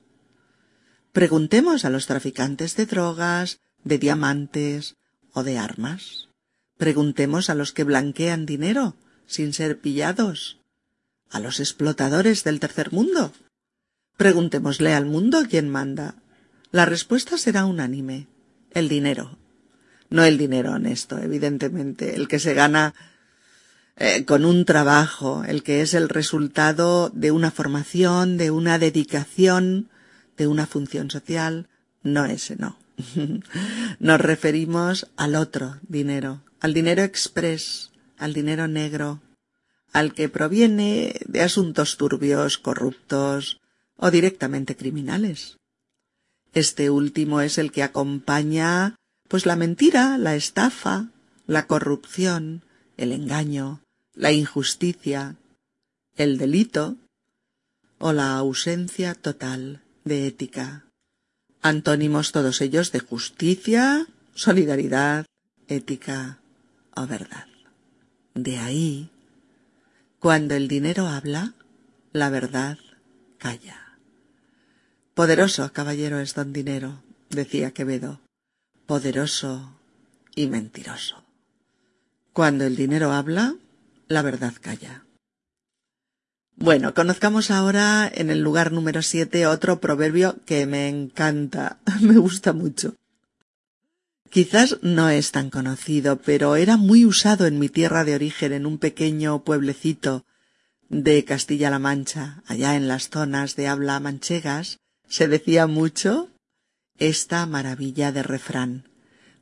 Preguntemos 1.12 1.86
a 1.86 1.90
los 1.90 2.06
traficantes 2.06 2.76
de 2.76 2.86
drogas, 2.86 3.62
de 3.84 3.98
diamantes 3.98 4.94
o 5.34 5.42
de 5.42 5.58
armas. 5.58 6.30
Preguntemos 6.78 7.50
a 7.50 7.56
los 7.56 7.74
que 7.74 7.84
blanquean 7.84 8.46
dinero 8.46 8.96
sin 9.26 9.54
ser 9.54 9.80
pillados, 9.80 10.59
a 11.30 11.40
los 11.40 11.60
explotadores 11.60 12.44
del 12.44 12.60
tercer 12.60 12.92
mundo. 12.92 13.34
Preguntémosle 14.18 14.94
al 14.94 15.06
mundo 15.06 15.44
quién 15.50 15.70
manda. 15.70 16.16
La 16.72 16.86
respuesta 16.86 17.38
será 17.38 17.66
unánime. 17.66 18.28
El 18.72 18.90
dinero. 18.90 19.38
No 20.10 20.24
el 20.24 20.38
dinero 20.38 20.74
honesto, 20.74 21.18
evidentemente, 21.20 22.16
el 22.16 22.28
que 22.28 22.40
se 22.40 22.54
gana 22.54 22.94
eh, 23.96 24.26
con 24.26 24.46
un 24.46 24.66
trabajo, 24.66 25.44
el 25.48 25.62
que 25.64 25.82
es 25.82 25.94
el 25.94 26.10
resultado 26.10 27.10
de 27.10 27.32
una 27.32 27.52
formación, 27.52 28.38
de 28.38 28.50
una 28.50 28.80
dedicación, 28.80 29.90
de 30.38 30.48
una 30.48 30.66
función 30.66 31.12
social. 31.12 31.68
No 32.02 32.26
ese, 32.26 32.56
no. 32.56 32.78
Nos 34.00 34.22
referimos 34.22 35.08
al 35.16 35.36
otro 35.36 35.78
dinero, 35.88 36.44
al 36.60 36.74
dinero 36.74 37.04
express, 37.04 37.92
al 38.18 38.34
dinero 38.34 38.68
negro, 38.68 39.22
al 39.92 40.14
que 40.14 40.30
proviene 40.30 41.20
de 41.26 41.42
asuntos 41.42 41.98
turbios, 41.98 42.58
corruptos 42.58 43.60
o 43.98 44.12
directamente 44.12 44.76
criminales. 44.76 45.58
Este 46.54 46.90
último 46.90 47.42
es 47.42 47.58
el 47.58 47.72
que 47.72 47.84
acompaña 47.84 48.96
pues 49.28 49.46
la 49.46 49.56
mentira, 49.56 50.18
la 50.18 50.36
estafa, 50.36 51.10
la 51.46 51.68
corrupción, 51.68 52.64
el 52.98 53.12
engaño, 53.12 53.82
la 54.16 54.32
injusticia, 54.32 55.36
el 56.16 56.38
delito 56.38 56.98
o 58.00 58.12
la 58.12 58.36
ausencia 58.38 59.14
total 59.14 59.82
de 60.04 60.28
ética. 60.28 60.86
Antónimos 61.62 62.32
todos 62.32 62.62
ellos 62.62 62.92
de 62.92 63.00
justicia, 63.00 64.08
solidaridad, 64.34 65.26
ética 65.68 66.40
o 66.96 67.06
verdad. 67.06 67.46
De 68.34 68.58
ahí 68.58 69.10
cuando 70.20 70.56
el 70.56 70.68
dinero 70.68 71.08
habla, 71.08 71.54
la 72.12 72.30
verdad 72.30 72.78
calla. 73.38 73.98
Poderoso 75.14 75.72
caballero 75.72 76.20
es 76.20 76.36
don 76.36 76.52
dinero, 76.52 77.02
decía 77.30 77.72
Quevedo, 77.72 78.20
poderoso 78.86 79.80
y 80.36 80.48
mentiroso. 80.48 81.24
Cuando 82.34 82.66
el 82.66 82.76
dinero 82.76 83.14
habla, 83.14 83.56
la 84.08 84.22
verdad 84.22 84.54
calla. 84.60 85.06
Bueno, 86.58 86.94
conozcamos 86.94 87.50
ahora 87.50 88.12
en 88.14 88.30
el 88.30 88.42
lugar 88.42 88.74
número 88.74 89.02
siete 89.02 89.48
otro 89.48 89.80
proverbio 89.80 90.44
que 90.46 90.66
me 90.66 90.90
encanta, 90.90 91.80
me 92.02 92.18
gusta 92.18 92.52
mucho. 92.52 92.96
Quizás 94.30 94.78
no 94.84 95.10
es 95.10 95.32
tan 95.32 95.50
conocido, 95.50 96.18
pero 96.18 96.56
era 96.56 96.78
muy 96.78 97.06
usado 97.06 97.48
en 97.48 97.58
mi 97.58 97.68
tierra 97.68 98.06
de 98.06 98.14
origen, 98.14 98.54
en 98.54 98.68
un 98.68 98.78
pequeño 98.78 99.44
pueblecito 99.44 100.24
de 100.88 101.26
Castilla-La 101.26 101.80
Mancha, 101.80 102.44
allá 102.46 102.76
en 102.76 102.88
las 102.88 103.10
zonas 103.10 103.56
de 103.56 103.68
habla 103.68 104.00
manchegas, 104.00 104.80
se 105.08 105.28
decía 105.28 105.66
mucho 105.66 106.30
esta 107.00 107.46
maravilla 107.48 108.12
de 108.12 108.22
refrán. 108.22 108.88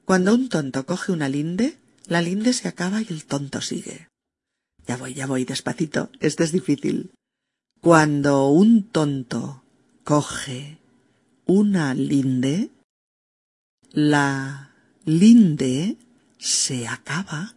Cuando 0.06 0.34
un 0.34 0.48
tonto 0.48 0.86
coge 0.86 1.12
una 1.12 1.28
linde, 1.28 1.78
la 2.06 2.22
linde 2.22 2.54
se 2.54 2.70
acaba 2.70 3.02
y 3.02 3.08
el 3.10 3.26
tonto 3.26 3.60
sigue. 3.60 4.08
Ya 4.88 4.96
voy, 4.96 5.14
ya 5.14 5.28
voy, 5.28 5.44
despacito, 5.44 6.10
este 6.22 6.46
es 6.46 6.54
difícil. 6.54 7.12
Cuando 7.82 8.48
un 8.48 8.84
tonto 8.84 9.64
coge 10.06 10.80
una 11.46 11.94
linde, 11.94 12.70
la 13.92 14.67
linde 15.08 15.98
se 16.38 16.88
acaba 16.88 17.56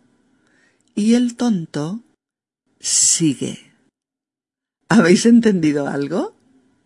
y 0.95 1.15
el 1.15 1.37
tonto 1.37 2.01
sigue. 2.79 3.59
¿Habéis 4.89 5.27
entendido 5.27 5.89
algo? 5.89 6.35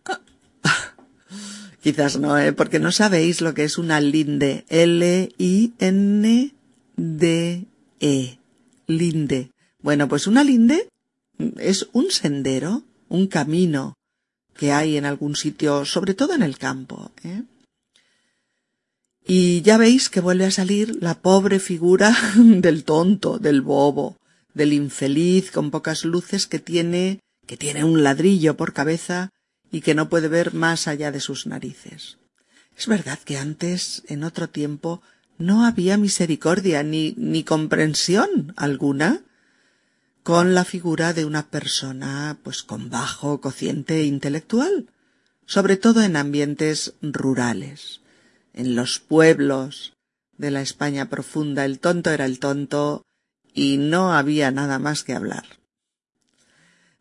Quizás 1.81 2.19
no, 2.19 2.37
¿eh? 2.37 2.51
porque 2.51 2.79
no 2.79 2.91
sabéis 2.91 3.41
lo 3.41 3.53
que 3.53 3.63
es 3.63 3.77
una 3.77 4.01
linde. 4.01 4.65
L-I-N-D-E. 4.69 5.69
Linde. 8.87 9.51
Bueno, 9.81 10.07
pues 10.07 10.27
una 10.27 10.43
linde 10.43 10.89
es 11.57 11.87
un 11.93 12.11
sendero, 12.11 12.83
un 13.09 13.27
camino 13.27 13.95
que 14.55 14.71
hay 14.71 14.97
en 14.97 15.05
algún 15.05 15.35
sitio, 15.35 15.85
sobre 15.85 16.15
todo 16.15 16.33
en 16.33 16.41
el 16.43 16.57
campo. 16.57 17.11
¿eh? 17.23 17.43
Y 19.27 19.63
ya 19.63 19.77
veis 19.77 20.09
que 20.09 20.21
vuelve 20.21 20.45
a 20.45 20.51
salir 20.51 21.01
la 21.01 21.15
pobre 21.15 21.59
figura 21.59 22.15
del 22.35 22.83
tonto, 22.83 23.39
del 23.39 23.61
bobo, 23.61 24.17
del 24.53 24.71
infeliz 24.71 25.49
con 25.49 25.71
pocas 25.71 26.05
luces 26.05 26.45
que 26.45 26.59
tiene, 26.59 27.19
que 27.47 27.57
tiene 27.57 27.83
un 27.83 28.03
ladrillo 28.03 28.55
por 28.55 28.73
cabeza 28.73 29.31
y 29.71 29.81
que 29.81 29.95
no 29.95 30.09
puede 30.09 30.27
ver 30.27 30.53
más 30.53 30.87
allá 30.87 31.11
de 31.11 31.19
sus 31.19 31.47
narices. 31.47 32.19
Es 32.77 32.87
verdad 32.87 33.17
que 33.17 33.37
antes, 33.37 34.03
en 34.07 34.23
otro 34.23 34.47
tiempo, 34.47 35.01
no 35.39 35.65
había 35.65 35.97
misericordia 35.97 36.83
ni, 36.83 37.15
ni 37.17 37.43
comprensión 37.43 38.53
alguna 38.55 39.23
con 40.21 40.53
la 40.53 40.65
figura 40.65 41.13
de 41.13 41.25
una 41.25 41.47
persona 41.47 42.37
pues 42.43 42.61
con 42.61 42.89
bajo 42.91 43.41
cociente 43.41 44.03
intelectual, 44.03 44.87
sobre 45.45 45.77
todo 45.77 46.03
en 46.03 46.15
ambientes 46.15 46.93
rurales 47.01 48.01
en 48.55 48.75
los 48.75 48.99
pueblos 48.99 49.93
de 50.37 50.49
la 50.49 50.61
España 50.61 51.09
profunda 51.09 51.65
el 51.65 51.79
tonto 51.79 52.09
era 52.09 52.25
el 52.25 52.39
tonto 52.39 53.03
y 53.53 53.77
no 53.77 54.13
había 54.13 54.49
nada 54.49 54.79
más 54.79 55.03
que 55.03 55.13
hablar. 55.13 55.45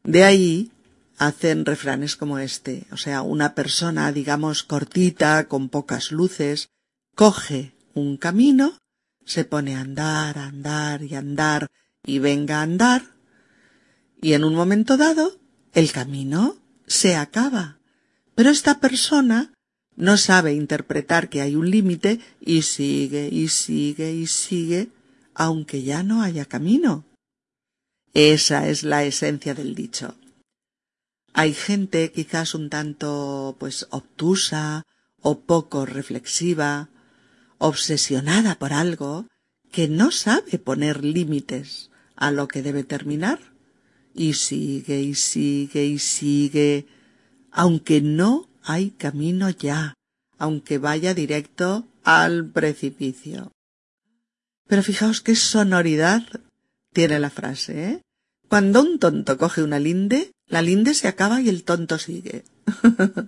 De 0.03 0.25
ahí 0.25 0.73
hacen 1.17 1.65
refranes 1.65 2.17
como 2.17 2.39
este, 2.39 2.87
o 2.91 2.97
sea, 2.97 3.23
una 3.23 3.55
persona, 3.55 4.11
digamos, 4.13 4.65
cortita, 4.65 5.47
con 5.47 5.69
pocas 5.69 6.11
luces, 6.13 6.69
coge 7.15 7.73
un 7.95 8.17
camino, 8.17 8.79
se 9.25 9.45
pone 9.45 9.77
a 9.77 9.81
andar, 9.81 10.39
a 10.39 10.47
andar 10.47 11.03
y 11.03 11.15
andar 11.15 11.69
y 12.05 12.19
venga 12.19 12.59
a 12.59 12.63
andar, 12.63 13.03
y 14.21 14.33
en 14.33 14.45
un 14.45 14.55
momento 14.55 14.97
dado 14.97 15.39
el 15.73 15.93
camino 15.93 16.57
se 16.87 17.15
acaba. 17.15 17.79
Pero 18.35 18.51
esta 18.51 18.81
persona 18.81 19.53
no 19.97 20.17
sabe 20.17 20.55
interpretar 20.55 21.29
que 21.29 21.41
hay 21.41 21.57
un 21.57 21.71
límite 21.71 22.21
y 22.41 22.63
sigue 22.63 23.29
y 23.31 23.49
sigue 23.49 24.13
y 24.13 24.27
sigue, 24.27 24.89
aunque 25.35 25.83
ya 25.83 26.03
no 26.03 26.23
haya 26.23 26.45
camino. 26.45 27.05
Esa 28.13 28.69
es 28.69 28.83
la 28.83 29.05
esencia 29.05 29.55
del 29.55 29.75
dicho. 29.75 30.17
Hay 31.33 31.53
gente 31.53 32.13
quizás 32.13 32.55
un 32.55 32.71
tanto 32.71 33.57
pues 33.59 33.89
obtusa 33.91 34.85
o 35.21 35.41
poco 35.41 35.85
reflexiva, 35.85 36.91
obsesionada 37.59 38.57
por 38.57 38.73
algo, 38.73 39.27
que 39.73 39.89
no 39.89 40.13
sabe 40.13 40.59
poner 40.59 41.05
límites 41.05 41.91
a 42.15 42.31
lo 42.31 42.47
que 42.47 42.63
debe 42.63 42.85
terminar 42.85 43.41
y 44.15 44.35
sigue 44.35 45.01
y 45.03 45.17
sigue 45.17 45.85
y 45.85 45.99
sigue, 45.99 46.87
aunque 47.51 48.01
no 48.01 48.49
hay 48.65 48.91
camino 48.91 49.51
ya, 49.51 49.95
aunque 50.39 50.79
vaya 50.79 51.15
directo 51.15 51.87
al 52.03 52.47
precipicio. 52.47 53.53
Pero 54.67 54.83
fijaos 54.83 55.21
qué 55.21 55.37
sonoridad 55.37 56.23
tiene 56.93 57.19
la 57.21 57.31
frase, 57.31 57.85
¿eh? 57.85 58.03
Cuando 58.49 58.83
un 58.83 58.99
tonto 58.99 59.37
coge 59.37 59.63
una 59.63 59.79
linde, 59.79 60.33
la 60.47 60.63
linde 60.63 60.95
se 60.95 61.09
acaba 61.09 61.41
y 61.41 61.49
el 61.49 61.65
tonto 61.65 61.99
sigue. 61.99 62.45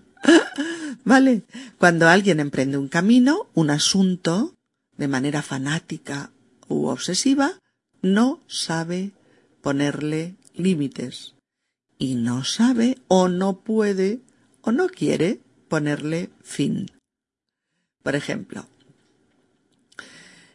¿Vale? 1.05 1.42
Cuando 1.79 2.09
alguien 2.09 2.40
emprende 2.40 2.79
un 2.79 2.88
camino, 2.88 3.49
un 3.55 3.70
asunto, 3.70 4.55
de 4.96 5.09
manera 5.09 5.42
fanática 5.42 6.31
u 6.68 6.87
obsesiva, 6.87 7.53
no 8.03 8.40
sabe 8.46 9.12
ponerle 9.62 10.37
límites. 10.55 11.35
Y 11.99 12.14
no 12.14 12.44
sabe 12.44 12.99
o 13.09 13.29
no 13.29 13.61
puede 13.61 14.20
o 14.67 14.73
no 14.73 14.89
quiere 14.89 15.41
ponerle 15.69 16.29
fin. 16.43 16.91
Por 18.03 18.17
ejemplo, 18.17 18.67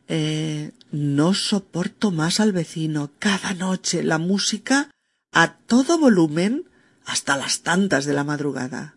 eh, 0.09 0.71
no 0.91 1.33
soporto 1.33 2.11
más 2.11 2.41
al 2.41 2.51
vecino. 2.51 3.11
Cada 3.19 3.53
noche 3.53 4.03
la 4.03 4.17
música 4.17 4.91
a 5.31 5.55
todo 5.55 5.97
volumen 5.97 6.65
hasta 7.05 7.37
las 7.37 7.61
tantas 7.61 8.03
de 8.05 8.13
la 8.13 8.25
madrugada. 8.25 8.95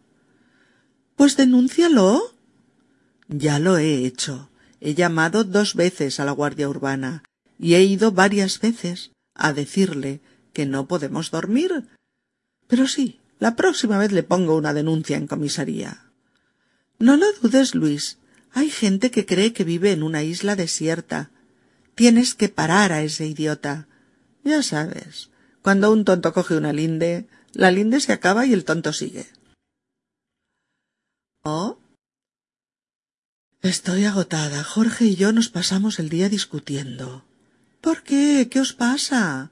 Pues 1.15 1.37
denúncialo. 1.37 2.35
Ya 3.29 3.61
lo 3.61 3.79
he 3.79 4.05
hecho. 4.05 4.51
He 4.81 4.95
llamado 4.95 5.45
dos 5.45 5.77
veces 5.77 6.19
a 6.19 6.25
la 6.25 6.33
Guardia 6.33 6.69
Urbana 6.69 7.23
y 7.59 7.75
he 7.75 7.85
ido 7.85 8.11
varias 8.11 8.59
veces 8.59 9.13
a 9.35 9.53
decirle 9.53 10.21
que 10.53 10.67
no 10.67 10.89
podemos 10.89 11.31
dormir. 11.31 11.89
Pero 12.67 12.89
sí, 12.89 13.21
la 13.39 13.57
próxima 13.57 13.99
vez 13.99 14.13
le 14.13 14.23
pongo 14.23 14.57
una 14.57 14.73
denuncia 14.73 15.17
en 15.17 15.27
comisaría. 15.27 16.05
No 16.99 17.17
lo 17.17 17.27
dudes, 17.41 17.75
Luis. 17.75 18.19
Hay 18.53 18.71
gente 18.71 19.11
que 19.11 19.27
cree 19.27 19.53
que 19.53 19.65
vive 19.65 19.93
en 19.93 20.03
una 20.03 20.23
isla 20.23 20.57
desierta. 20.57 21.31
Tienes 21.95 22.35
que 22.35 22.49
parar 22.49 22.93
a 22.93 23.03
ese 23.03 23.27
idiota. 23.27 23.89
Ya 24.45 24.63
sabes, 24.63 25.31
cuando 25.63 25.91
un 25.93 26.05
tonto 26.05 26.33
coge 26.33 26.57
una 26.57 26.73
linde, 26.73 27.27
la 27.53 27.71
linde 27.71 28.01
se 28.01 28.13
acaba 28.13 28.47
y 28.47 28.53
el 28.53 28.65
tonto 28.65 28.93
sigue. 28.93 29.27
¿Oh? 31.43 31.79
Estoy 33.63 34.05
agotada. 34.05 34.63
Jorge 34.63 35.07
y 35.07 35.17
yo 35.17 35.33
nos 35.33 35.49
pasamos 35.49 35.99
el 35.99 36.09
día 36.09 36.29
discutiendo. 36.29 37.25
¿Por 37.81 38.03
qué? 38.03 38.49
¿Qué 38.51 38.61
os 38.61 38.73
pasa? 38.73 39.51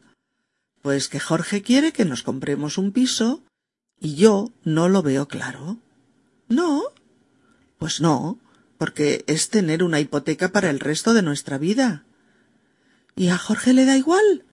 Pues 0.82 1.08
que 1.08 1.20
Jorge 1.20 1.62
quiere 1.62 1.92
que 1.92 2.04
nos 2.04 2.22
compremos 2.22 2.78
un 2.78 2.92
piso 2.92 3.42
y 4.02 4.16
yo 4.16 4.50
no 4.64 4.88
lo 4.88 5.02
veo 5.02 5.28
claro. 5.28 5.78
¿No? 6.48 6.82
Pues 7.78 8.00
no, 8.00 8.38
porque 8.76 9.24
es 9.28 9.48
tener 9.48 9.82
una 9.84 10.00
hipoteca 10.00 10.50
para 10.50 10.70
el 10.70 10.80
resto 10.80 11.14
de 11.14 11.22
nuestra 11.22 11.56
vida. 11.56 12.04
¿Y 13.14 13.28
a 13.28 13.38
Jorge 13.38 13.72
le 13.72 13.84
da 13.84 13.96
igual? 13.96 14.44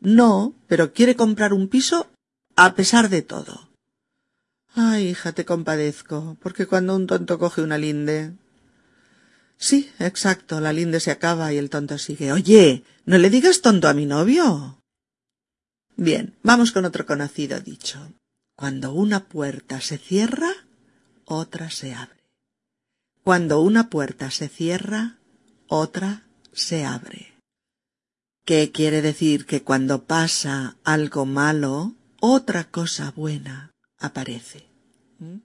No, 0.00 0.54
pero 0.68 0.92
quiere 0.92 1.16
comprar 1.16 1.52
un 1.52 1.68
piso 1.68 2.08
a 2.54 2.74
pesar 2.74 3.08
de 3.08 3.22
todo. 3.22 3.68
Ay, 4.74 5.08
hija, 5.08 5.32
te 5.32 5.44
compadezco, 5.44 6.36
porque 6.40 6.66
cuando 6.66 6.94
un 6.94 7.06
tonto 7.06 7.38
coge 7.38 7.62
una 7.62 7.78
linde, 7.78 8.34
Sí, 9.58 9.90
exacto, 9.98 10.60
la 10.60 10.72
linde 10.72 11.00
se 11.00 11.10
acaba 11.10 11.52
y 11.52 11.56
el 11.56 11.70
tonto 11.70 11.96
sigue. 11.98 12.30
Oye, 12.30 12.84
no 13.06 13.16
le 13.18 13.30
digas 13.30 13.62
tonto 13.62 13.88
a 13.88 13.94
mi 13.94 14.04
novio. 14.04 14.78
Bien, 15.96 16.36
vamos 16.42 16.72
con 16.72 16.84
otro 16.84 17.06
conocido 17.06 17.58
dicho. 17.60 17.98
Cuando 18.56 18.92
una 18.92 19.28
puerta 19.28 19.80
se 19.80 19.98
cierra, 19.98 20.50
otra 21.24 21.70
se 21.70 21.94
abre. 21.94 22.24
Cuando 23.22 23.60
una 23.60 23.90
puerta 23.90 24.30
se 24.30 24.48
cierra, 24.48 25.18
otra 25.68 26.26
se 26.52 26.84
abre. 26.84 27.34
¿Qué 28.44 28.72
quiere 28.72 29.02
decir 29.02 29.46
que 29.46 29.62
cuando 29.62 30.04
pasa 30.04 30.76
algo 30.84 31.26
malo, 31.26 31.94
otra 32.20 32.70
cosa 32.70 33.12
buena 33.12 33.72
aparece? 33.98 34.66
¿Mm? 35.18 35.38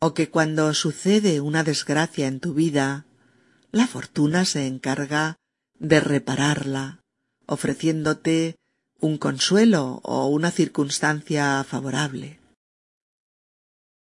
o 0.00 0.14
que 0.14 0.30
cuando 0.30 0.72
sucede 0.74 1.40
una 1.40 1.62
desgracia 1.62 2.26
en 2.26 2.40
tu 2.40 2.54
vida, 2.54 3.04
la 3.70 3.86
fortuna 3.86 4.46
se 4.46 4.66
encarga 4.66 5.36
de 5.78 6.00
repararla, 6.00 7.02
ofreciéndote 7.46 8.56
un 9.00 9.18
consuelo 9.18 10.00
o 10.02 10.26
una 10.26 10.50
circunstancia 10.50 11.64
favorable. 11.64 12.38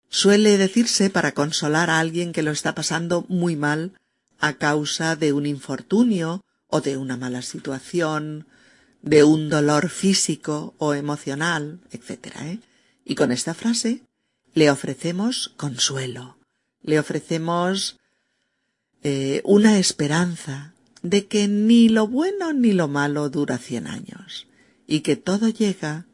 Suele 0.08 0.56
decirse 0.58 1.10
para 1.10 1.32
consolar 1.32 1.90
a 1.90 1.98
alguien 1.98 2.32
que 2.32 2.42
lo 2.42 2.52
está 2.52 2.74
pasando 2.74 3.24
muy 3.28 3.56
mal 3.56 3.92
a 4.38 4.54
causa 4.54 5.16
de 5.16 5.32
un 5.32 5.46
infortunio 5.46 6.44
o 6.68 6.80
de 6.80 6.96
una 6.96 7.16
mala 7.16 7.42
situación, 7.42 8.46
de 9.02 9.24
un 9.24 9.48
dolor 9.48 9.90
físico 9.90 10.74
o 10.78 10.94
emocional, 10.94 11.80
etc. 11.90 12.36
¿eh? 12.40 12.58
Y 13.04 13.16
con 13.16 13.32
esta 13.32 13.54
frase 13.54 14.02
le 14.54 14.70
ofrecemos 14.70 15.52
consuelo, 15.56 16.38
le 16.82 16.98
ofrecemos 16.98 17.98
eh, 19.02 19.42
una 19.44 19.78
esperanza 19.78 20.72
de 21.02 21.26
que 21.26 21.48
ni 21.48 21.88
lo 21.88 22.06
bueno 22.06 22.52
ni 22.52 22.72
lo 22.72 22.88
malo 22.88 23.28
dura 23.28 23.58
cien 23.58 23.86
años, 23.86 24.46
y 24.86 25.00
que 25.00 25.16
todo 25.16 25.48
llega 25.48 26.06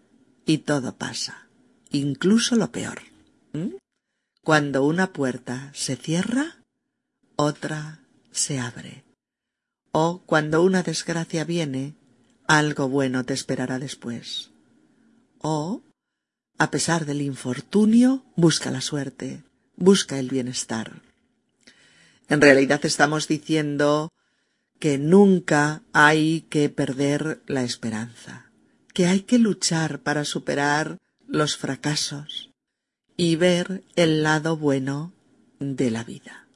y 0.47 0.59
todo 0.59 0.97
pasa, 0.97 1.49
incluso 1.91 2.57
lo 2.57 2.71
peor. 2.71 3.01
Cuando 4.43 4.85
una 4.85 5.13
puerta 5.13 5.71
se 5.75 5.97
cierra, 5.97 6.63
otra 7.37 8.01
se 8.31 8.59
abre. 8.59 9.05
O 9.93 10.23
cuando 10.25 10.63
una 10.63 10.83
desgracia 10.83 11.45
viene, 11.45 11.95
algo 12.47 12.89
bueno 12.89 13.25
te 13.25 13.35
esperará 13.35 13.79
después. 13.79 14.51
O 15.39 15.83
a 16.59 16.71
pesar 16.71 17.07
del 17.07 17.23
infortunio, 17.23 18.23
busca 18.37 18.71
la 18.71 18.83
suerte, 18.83 19.43
busca 19.77 20.19
el 20.19 20.29
bienestar. 20.29 21.01
En 22.29 22.43
realidad 22.43 22.85
estamos 22.85 23.29
diciendo 23.29 24.13
que 24.79 24.99
nunca 24.99 25.83
hay 25.95 26.43
que 26.51 26.69
perder 26.69 27.43
la 27.47 27.63
esperanza, 27.63 28.50
que 29.01 29.07
hay 29.07 29.23
que 29.23 29.39
luchar 29.39 30.03
para 30.03 30.27
superar 30.27 30.99
los 31.27 31.57
fracasos 31.57 32.51
y 33.17 33.37
ver 33.37 33.83
el 33.97 34.23
lado 34.23 34.59
bueno 34.59 35.15
de 35.59 35.91
la 35.91 36.05
vida. 36.05 36.47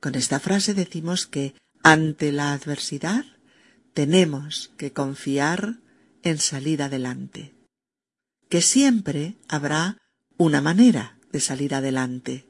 Con 0.00 0.16
esta 0.16 0.40
frase 0.40 0.74
decimos 0.74 1.28
que 1.28 1.54
ante 1.84 2.32
la 2.32 2.52
adversidad 2.52 3.24
tenemos 3.92 4.72
que 4.76 4.92
confiar 4.92 5.76
en 6.24 6.38
salir 6.38 6.82
adelante, 6.82 7.54
que 8.48 8.60
siempre 8.60 9.36
habrá 9.46 9.98
una 10.36 10.60
manera 10.60 11.20
de 11.30 11.38
salir 11.38 11.76
adelante. 11.76 12.48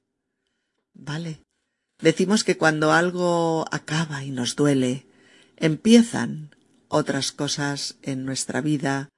Vale. 0.94 1.42
Decimos 1.98 2.44
que 2.44 2.56
cuando 2.56 2.92
algo 2.92 3.66
acaba 3.70 4.24
y 4.24 4.30
nos 4.30 4.56
duele, 4.56 5.06
empiezan 5.58 6.56
otras 6.88 7.30
cosas 7.30 7.96
en 8.00 8.24
nuestra 8.24 8.62
vida 8.62 9.10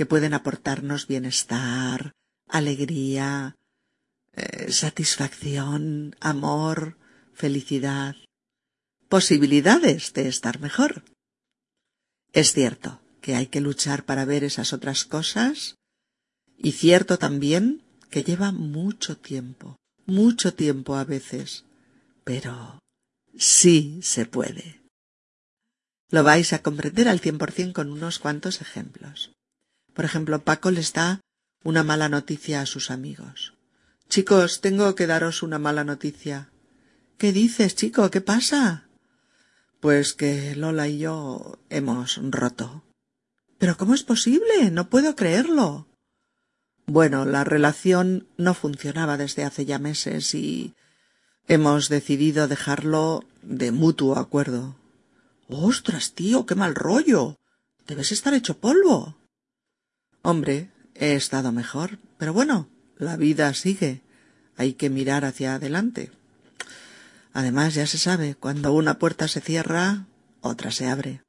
que 0.00 0.06
pueden 0.06 0.32
aportarnos 0.32 1.06
bienestar, 1.06 2.14
alegría, 2.48 3.58
eh, 4.32 4.72
satisfacción, 4.72 6.16
amor, 6.20 6.96
felicidad, 7.34 8.16
posibilidades 9.10 10.14
de 10.14 10.26
estar 10.26 10.58
mejor. 10.58 11.04
Es 12.32 12.54
cierto 12.54 13.02
que 13.20 13.34
hay 13.34 13.48
que 13.48 13.60
luchar 13.60 14.06
para 14.06 14.24
ver 14.24 14.42
esas 14.42 14.72
otras 14.72 15.04
cosas 15.04 15.74
y 16.56 16.72
cierto 16.72 17.18
también 17.18 17.82
que 18.08 18.24
lleva 18.24 18.52
mucho 18.52 19.18
tiempo, 19.18 19.76
mucho 20.06 20.54
tiempo 20.54 20.96
a 20.96 21.04
veces, 21.04 21.66
pero 22.24 22.78
sí 23.36 24.00
se 24.02 24.24
puede. 24.24 24.80
Lo 26.08 26.24
vais 26.24 26.54
a 26.54 26.62
comprender 26.62 27.06
al 27.06 27.20
cien 27.20 27.36
por 27.36 27.52
cien 27.52 27.74
con 27.74 27.92
unos 27.92 28.18
cuantos 28.18 28.62
ejemplos. 28.62 29.32
Por 29.94 30.04
ejemplo, 30.04 30.42
Paco 30.42 30.70
les 30.70 30.92
da 30.92 31.20
una 31.62 31.82
mala 31.82 32.08
noticia 32.08 32.60
a 32.60 32.66
sus 32.66 32.90
amigos. 32.90 33.54
Chicos, 34.08 34.60
tengo 34.60 34.94
que 34.94 35.06
daros 35.06 35.42
una 35.42 35.58
mala 35.58 35.84
noticia. 35.84 36.50
¿Qué 37.18 37.32
dices, 37.32 37.76
chico? 37.76 38.10
¿Qué 38.10 38.20
pasa? 38.20 38.88
Pues 39.78 40.14
que 40.14 40.56
Lola 40.56 40.88
y 40.88 40.98
yo 40.98 41.58
hemos 41.68 42.18
roto. 42.22 42.82
Pero 43.58 43.76
¿cómo 43.76 43.94
es 43.94 44.02
posible? 44.02 44.70
No 44.72 44.88
puedo 44.88 45.14
creerlo. 45.14 45.86
Bueno, 46.86 47.24
la 47.24 47.44
relación 47.44 48.26
no 48.36 48.54
funcionaba 48.54 49.16
desde 49.16 49.44
hace 49.44 49.64
ya 49.64 49.78
meses 49.78 50.34
y 50.34 50.74
hemos 51.46 51.88
decidido 51.88 52.48
dejarlo 52.48 53.24
de 53.42 53.70
mutuo 53.70 54.18
acuerdo. 54.18 54.76
Ostras, 55.48 56.14
tío, 56.14 56.46
qué 56.46 56.54
mal 56.54 56.74
rollo. 56.74 57.36
Debes 57.86 58.12
estar 58.12 58.34
hecho 58.34 58.58
polvo. 58.58 59.19
Hombre, 60.22 60.70
he 60.94 61.14
estado 61.14 61.52
mejor, 61.52 61.98
pero 62.18 62.32
bueno, 62.32 62.68
la 62.96 63.16
vida 63.16 63.52
sigue. 63.54 64.02
Hay 64.56 64.74
que 64.74 64.90
mirar 64.90 65.24
hacia 65.24 65.54
adelante. 65.54 66.10
Además, 67.32 67.74
ya 67.74 67.86
se 67.86 67.98
sabe, 67.98 68.34
cuando 68.34 68.72
una 68.72 68.98
puerta 68.98 69.28
se 69.28 69.40
cierra, 69.40 70.06
otra 70.40 70.70
se 70.70 70.88
abre. 70.88 71.22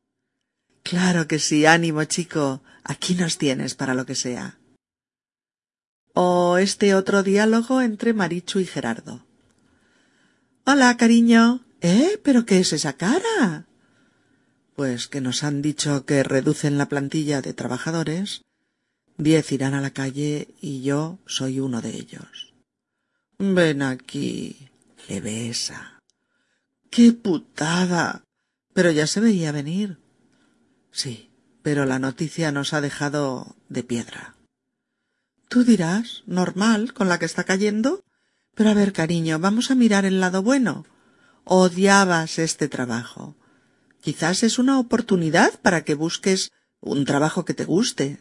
Claro 0.83 1.27
que 1.27 1.39
sí, 1.39 1.65
ánimo, 1.65 2.03
chico. 2.05 2.61
Aquí 2.83 3.15
nos 3.15 3.37
tienes 3.37 3.75
para 3.75 3.93
lo 3.93 4.05
que 4.05 4.15
sea 4.15 4.57
o 6.13 6.57
este 6.57 6.95
otro 6.95 7.23
diálogo 7.23 7.81
entre 7.81 8.13
Marichu 8.13 8.59
y 8.59 8.65
Gerardo. 8.65 9.25
Hola, 10.65 10.95
cariño. 10.97 11.65
¿Eh? 11.81 12.19
¿Pero 12.23 12.45
qué 12.45 12.59
es 12.59 12.73
esa 12.73 12.93
cara? 12.93 13.65
Pues 14.75 15.07
que 15.07 15.21
nos 15.21 15.43
han 15.43 15.61
dicho 15.61 16.05
que 16.05 16.23
reducen 16.23 16.77
la 16.77 16.87
plantilla 16.87 17.41
de 17.41 17.53
trabajadores. 17.53 18.41
Diez 19.17 19.51
irán 19.51 19.73
a 19.73 19.81
la 19.81 19.91
calle 19.91 20.55
y 20.61 20.81
yo 20.81 21.19
soy 21.25 21.59
uno 21.59 21.81
de 21.81 21.95
ellos. 21.95 22.53
Ven 23.37 23.81
aquí. 23.81 24.69
Le 25.07 25.19
besa. 25.19 25.99
¡Qué 26.89 27.11
putada! 27.11 28.23
Pero 28.73 28.91
ya 28.91 29.07
se 29.07 29.19
veía 29.19 29.51
venir. 29.51 29.97
Sí, 30.91 31.31
pero 31.63 31.85
la 31.85 31.99
noticia 31.99 32.51
nos 32.51 32.73
ha 32.73 32.81
dejado 32.81 33.55
de 33.69 33.83
piedra. 33.83 34.35
Tú 35.49 35.63
dirás, 35.63 36.23
normal, 36.27 36.93
con 36.93 37.09
la 37.09 37.19
que 37.19 37.25
está 37.25 37.43
cayendo. 37.43 38.03
Pero 38.55 38.69
a 38.69 38.73
ver, 38.73 38.93
cariño, 38.93 39.39
vamos 39.39 39.71
a 39.71 39.75
mirar 39.75 40.05
el 40.05 40.19
lado 40.19 40.43
bueno. 40.43 40.85
Odiabas 41.43 42.39
este 42.39 42.67
trabajo. 42.67 43.35
Quizás 44.01 44.43
es 44.43 44.59
una 44.59 44.79
oportunidad 44.79 45.59
para 45.61 45.83
que 45.83 45.95
busques 45.95 46.51
un 46.79 47.05
trabajo 47.05 47.45
que 47.45 47.53
te 47.53 47.65
guste. 47.65 48.19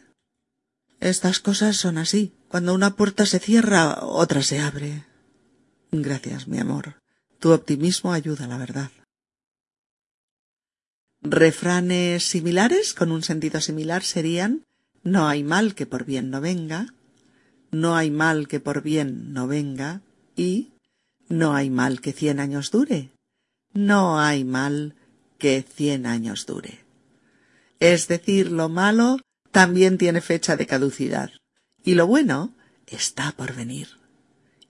Estas 1.01 1.39
cosas 1.39 1.77
son 1.77 1.97
así. 1.97 2.31
Cuando 2.47 2.75
una 2.75 2.95
puerta 2.95 3.25
se 3.25 3.39
cierra, 3.39 4.03
otra 4.03 4.43
se 4.43 4.59
abre. 4.59 5.03
Gracias, 5.91 6.47
mi 6.47 6.59
amor. 6.59 7.01
Tu 7.39 7.51
optimismo 7.51 8.13
ayuda, 8.13 8.45
la 8.45 8.59
verdad. 8.59 8.91
Refranes 11.23 12.23
similares 12.23 12.93
con 12.93 13.11
un 13.11 13.23
sentido 13.23 13.61
similar 13.61 14.03
serían 14.03 14.63
no 15.03 15.27
hay 15.27 15.43
mal 15.43 15.73
que 15.73 15.87
por 15.87 16.05
bien 16.05 16.29
no 16.29 16.39
venga, 16.39 16.93
no 17.71 17.95
hay 17.95 18.11
mal 18.11 18.47
que 18.47 18.59
por 18.59 18.83
bien 18.83 19.33
no 19.33 19.47
venga 19.47 20.01
y 20.35 20.69
no 21.29 21.55
hay 21.55 21.71
mal 21.71 22.01
que 22.01 22.13
cien 22.13 22.39
años 22.39 22.69
dure. 22.69 23.09
No 23.73 24.19
hay 24.19 24.43
mal 24.43 24.95
que 25.39 25.63
cien 25.63 26.05
años 26.05 26.45
dure. 26.45 26.85
Es 27.79 28.07
decir, 28.07 28.51
lo 28.51 28.69
malo 28.69 29.17
también 29.51 29.97
tiene 29.97 30.21
fecha 30.21 30.55
de 30.55 30.65
caducidad. 30.65 31.31
Y 31.83 31.95
lo 31.95 32.07
bueno 32.07 32.55
está 32.87 33.31
por 33.33 33.55
venir. 33.55 33.87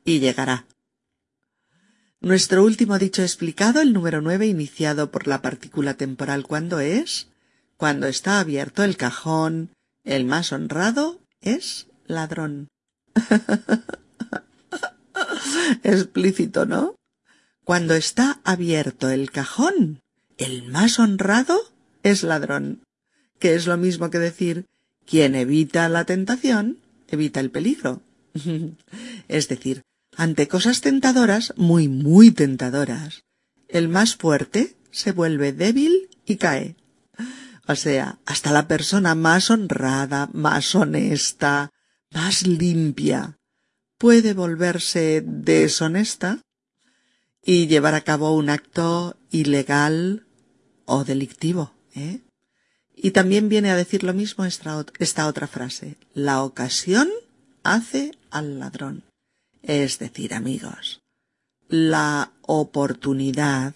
Y 0.03 0.19
llegará. 0.19 0.65
Nuestro 2.19 2.63
último 2.63 2.99
dicho 2.99 3.23
explicado, 3.23 3.82
el 3.82 3.93
número 3.93 4.21
nueve, 4.21 4.47
iniciado 4.47 5.11
por 5.11 5.27
la 5.27 5.41
partícula 5.41 5.95
temporal 5.95 6.45
cuando 6.45 6.79
es, 6.79 7.29
cuando 7.77 8.07
está 8.07 8.39
abierto 8.39 8.84
el 8.84 8.95
cajón, 8.95 9.71
el 10.03 10.25
más 10.25 10.51
honrado 10.51 11.19
es 11.41 11.88
ladrón. 12.05 12.67
Explícito, 15.84 16.65
¿no? 16.65 16.95
Cuando 17.63 17.95
está 17.95 18.39
abierto 18.43 19.09
el 19.09 19.32
cajón, 19.32 20.01
el 20.38 20.67
más 20.67 20.99
honrado 20.99 21.59
es 22.03 22.23
ladrón, 22.23 22.84
que 23.41 23.55
es 23.55 23.65
lo 23.67 23.75
mismo 23.75 24.09
que 24.11 24.19
decir 24.19 24.67
quien 25.05 25.35
evita 25.35 25.89
la 25.89 26.05
tentación, 26.05 26.77
evita 27.09 27.41
el 27.41 27.49
peligro. 27.49 28.01
es 29.27 29.49
decir, 29.49 29.81
ante 30.15 30.47
cosas 30.47 30.79
tentadoras, 30.79 31.53
muy, 31.57 31.89
muy 31.89 32.31
tentadoras, 32.31 33.23
el 33.67 33.89
más 33.89 34.15
fuerte 34.15 34.77
se 34.91 35.11
vuelve 35.11 35.51
débil 35.51 36.09
y 36.25 36.37
cae. 36.37 36.75
O 37.67 37.75
sea, 37.75 38.19
hasta 38.25 38.51
la 38.51 38.67
persona 38.67 39.15
más 39.15 39.49
honrada, 39.49 40.29
más 40.33 40.75
honesta, 40.75 41.71
más 42.11 42.45
limpia, 42.45 43.37
puede 43.97 44.33
volverse 44.33 45.23
deshonesta 45.25 46.39
y 47.43 47.67
llevar 47.67 47.95
a 47.95 48.01
cabo 48.01 48.35
un 48.35 48.49
acto 48.49 49.17
ilegal 49.31 50.27
o 50.85 51.03
delictivo. 51.03 51.73
¿eh? 51.95 52.21
Y 53.03 53.11
también 53.11 53.49
viene 53.49 53.71
a 53.71 53.75
decir 53.75 54.03
lo 54.03 54.13
mismo 54.13 54.45
esta, 54.45 54.77
otra 55.27 55.47
frase. 55.47 55.97
La 56.13 56.43
ocasión 56.43 57.09
hace 57.63 58.11
al 58.29 58.59
ladrón. 58.59 59.03
Es 59.63 59.97
decir, 59.97 60.35
amigos, 60.35 61.01
la 61.67 62.31
oportunidad, 62.43 63.73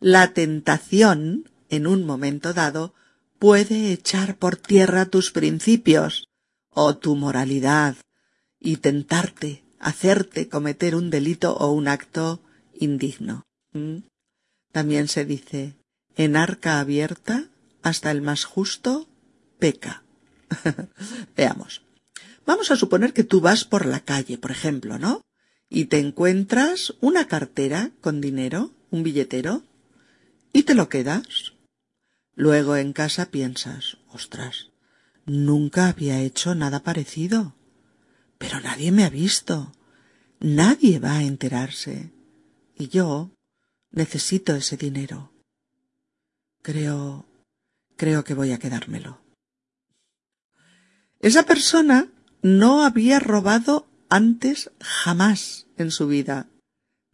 la 0.00 0.32
tentación, 0.32 1.48
en 1.68 1.86
un 1.86 2.04
momento 2.04 2.52
dado, 2.52 2.94
puede 3.38 3.92
echar 3.92 4.36
por 4.36 4.56
tierra 4.56 5.06
tus 5.06 5.30
principios 5.30 6.26
o 6.70 6.96
tu 6.96 7.14
moralidad 7.14 7.94
y 8.58 8.78
tentarte, 8.78 9.62
hacerte 9.78 10.48
cometer 10.48 10.96
un 10.96 11.10
delito 11.10 11.56
o 11.56 11.70
un 11.70 11.86
acto 11.86 12.40
indigno. 12.74 13.44
¿Mm? 13.72 13.98
También 14.72 15.06
se 15.06 15.24
dice, 15.24 15.76
en 16.16 16.34
arca 16.34 16.80
abierta, 16.80 17.48
hasta 17.82 18.10
el 18.10 18.22
más 18.22 18.44
justo 18.44 19.08
peca. 19.58 20.02
Veamos. 21.36 21.82
Vamos 22.46 22.70
a 22.70 22.76
suponer 22.76 23.12
que 23.12 23.24
tú 23.24 23.40
vas 23.40 23.64
por 23.64 23.84
la 23.84 24.00
calle, 24.00 24.38
por 24.38 24.50
ejemplo, 24.50 24.98
¿no? 24.98 25.20
Y 25.68 25.86
te 25.86 25.98
encuentras 25.98 26.94
una 27.00 27.26
cartera 27.26 27.90
con 28.00 28.20
dinero, 28.20 28.72
un 28.90 29.02
billetero, 29.02 29.64
y 30.52 30.62
te 30.62 30.74
lo 30.74 30.88
quedas. 30.88 31.52
Luego 32.34 32.76
en 32.76 32.92
casa 32.92 33.30
piensas, 33.30 33.98
ostras, 34.08 34.70
nunca 35.26 35.88
había 35.88 36.20
hecho 36.20 36.54
nada 36.54 36.82
parecido. 36.82 37.54
Pero 38.38 38.60
nadie 38.60 38.92
me 38.92 39.04
ha 39.04 39.10
visto. 39.10 39.72
Nadie 40.40 41.00
va 41.00 41.18
a 41.18 41.24
enterarse. 41.24 42.12
Y 42.76 42.88
yo 42.88 43.32
necesito 43.90 44.54
ese 44.54 44.76
dinero. 44.76 45.32
Creo, 46.62 47.27
creo 47.98 48.24
que 48.24 48.32
voy 48.32 48.52
a 48.52 48.58
quedármelo. 48.58 49.20
Esa 51.20 51.42
persona 51.42 52.08
no 52.42 52.84
había 52.84 53.18
robado 53.18 53.86
antes 54.08 54.70
jamás 54.80 55.66
en 55.76 55.90
su 55.90 56.06
vida. 56.06 56.46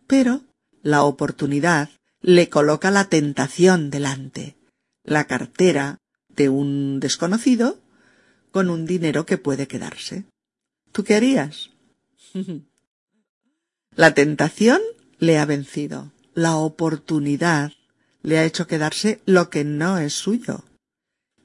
Pero 0.06 0.42
la 0.82 1.02
oportunidad 1.02 1.88
le 2.20 2.50
coloca 2.50 2.90
la 2.90 3.06
tentación 3.06 3.90
delante, 3.90 4.56
la 5.02 5.24
cartera 5.24 5.98
de 6.28 6.50
un 6.50 7.00
desconocido 7.00 7.80
con 8.52 8.68
un 8.68 8.84
dinero 8.84 9.24
que 9.24 9.38
puede 9.38 9.66
quedarse. 9.66 10.24
¿Tú 10.92 11.02
qué 11.02 11.14
harías? 11.14 11.70
la 13.96 14.12
tentación 14.12 14.80
le 15.18 15.38
ha 15.38 15.46
vencido, 15.46 16.12
la 16.34 16.56
oportunidad 16.56 17.72
le 18.22 18.38
ha 18.38 18.44
hecho 18.44 18.66
quedarse 18.66 19.22
lo 19.24 19.48
que 19.48 19.64
no 19.64 19.96
es 19.96 20.12
suyo 20.12 20.62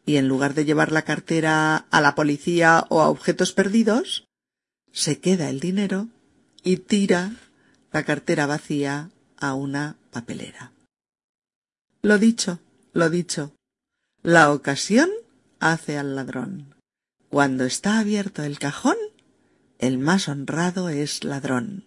y 0.10 0.18
en 0.18 0.28
lugar 0.28 0.56
de 0.56 0.66
llevar 0.66 0.92
la 0.92 1.04
cartera 1.04 1.86
a 1.92 2.02
la 2.02 2.16
policía 2.16 2.84
o 2.90 3.02
a 3.02 3.10
objetos 3.10 3.54
perdidos, 3.54 4.28
se 4.92 5.20
queda 5.20 5.52
el 5.52 5.60
dinero 5.60 6.08
y 6.64 6.78
tira 6.78 7.36
la 7.92 8.04
cartera 8.04 8.48
vacía 8.48 9.12
a 9.38 9.54
una 9.54 9.98
papelera. 10.10 10.72
Lo 12.02 12.18
dicho, 12.18 12.58
lo 12.92 13.12
dicho. 13.12 13.54
La 14.24 14.52
ocasión 14.52 15.12
hace 15.60 16.00
al 16.00 16.16
ladrón. 16.16 16.74
Cuando 17.30 17.66
está 17.66 18.00
abierto 18.00 18.42
el 18.42 18.58
cajón, 18.58 18.98
el 19.78 20.00
más 20.00 20.28
honrado 20.28 20.90
es 20.90 21.24
ladrón. 21.24 21.86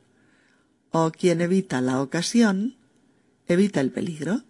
O 0.93 1.11
quien 1.11 1.41
evita 1.41 1.81
la 1.81 2.01
ocasión, 2.01 2.77
evita 3.49 3.81
el 3.81 3.91
peligro. 3.91 4.43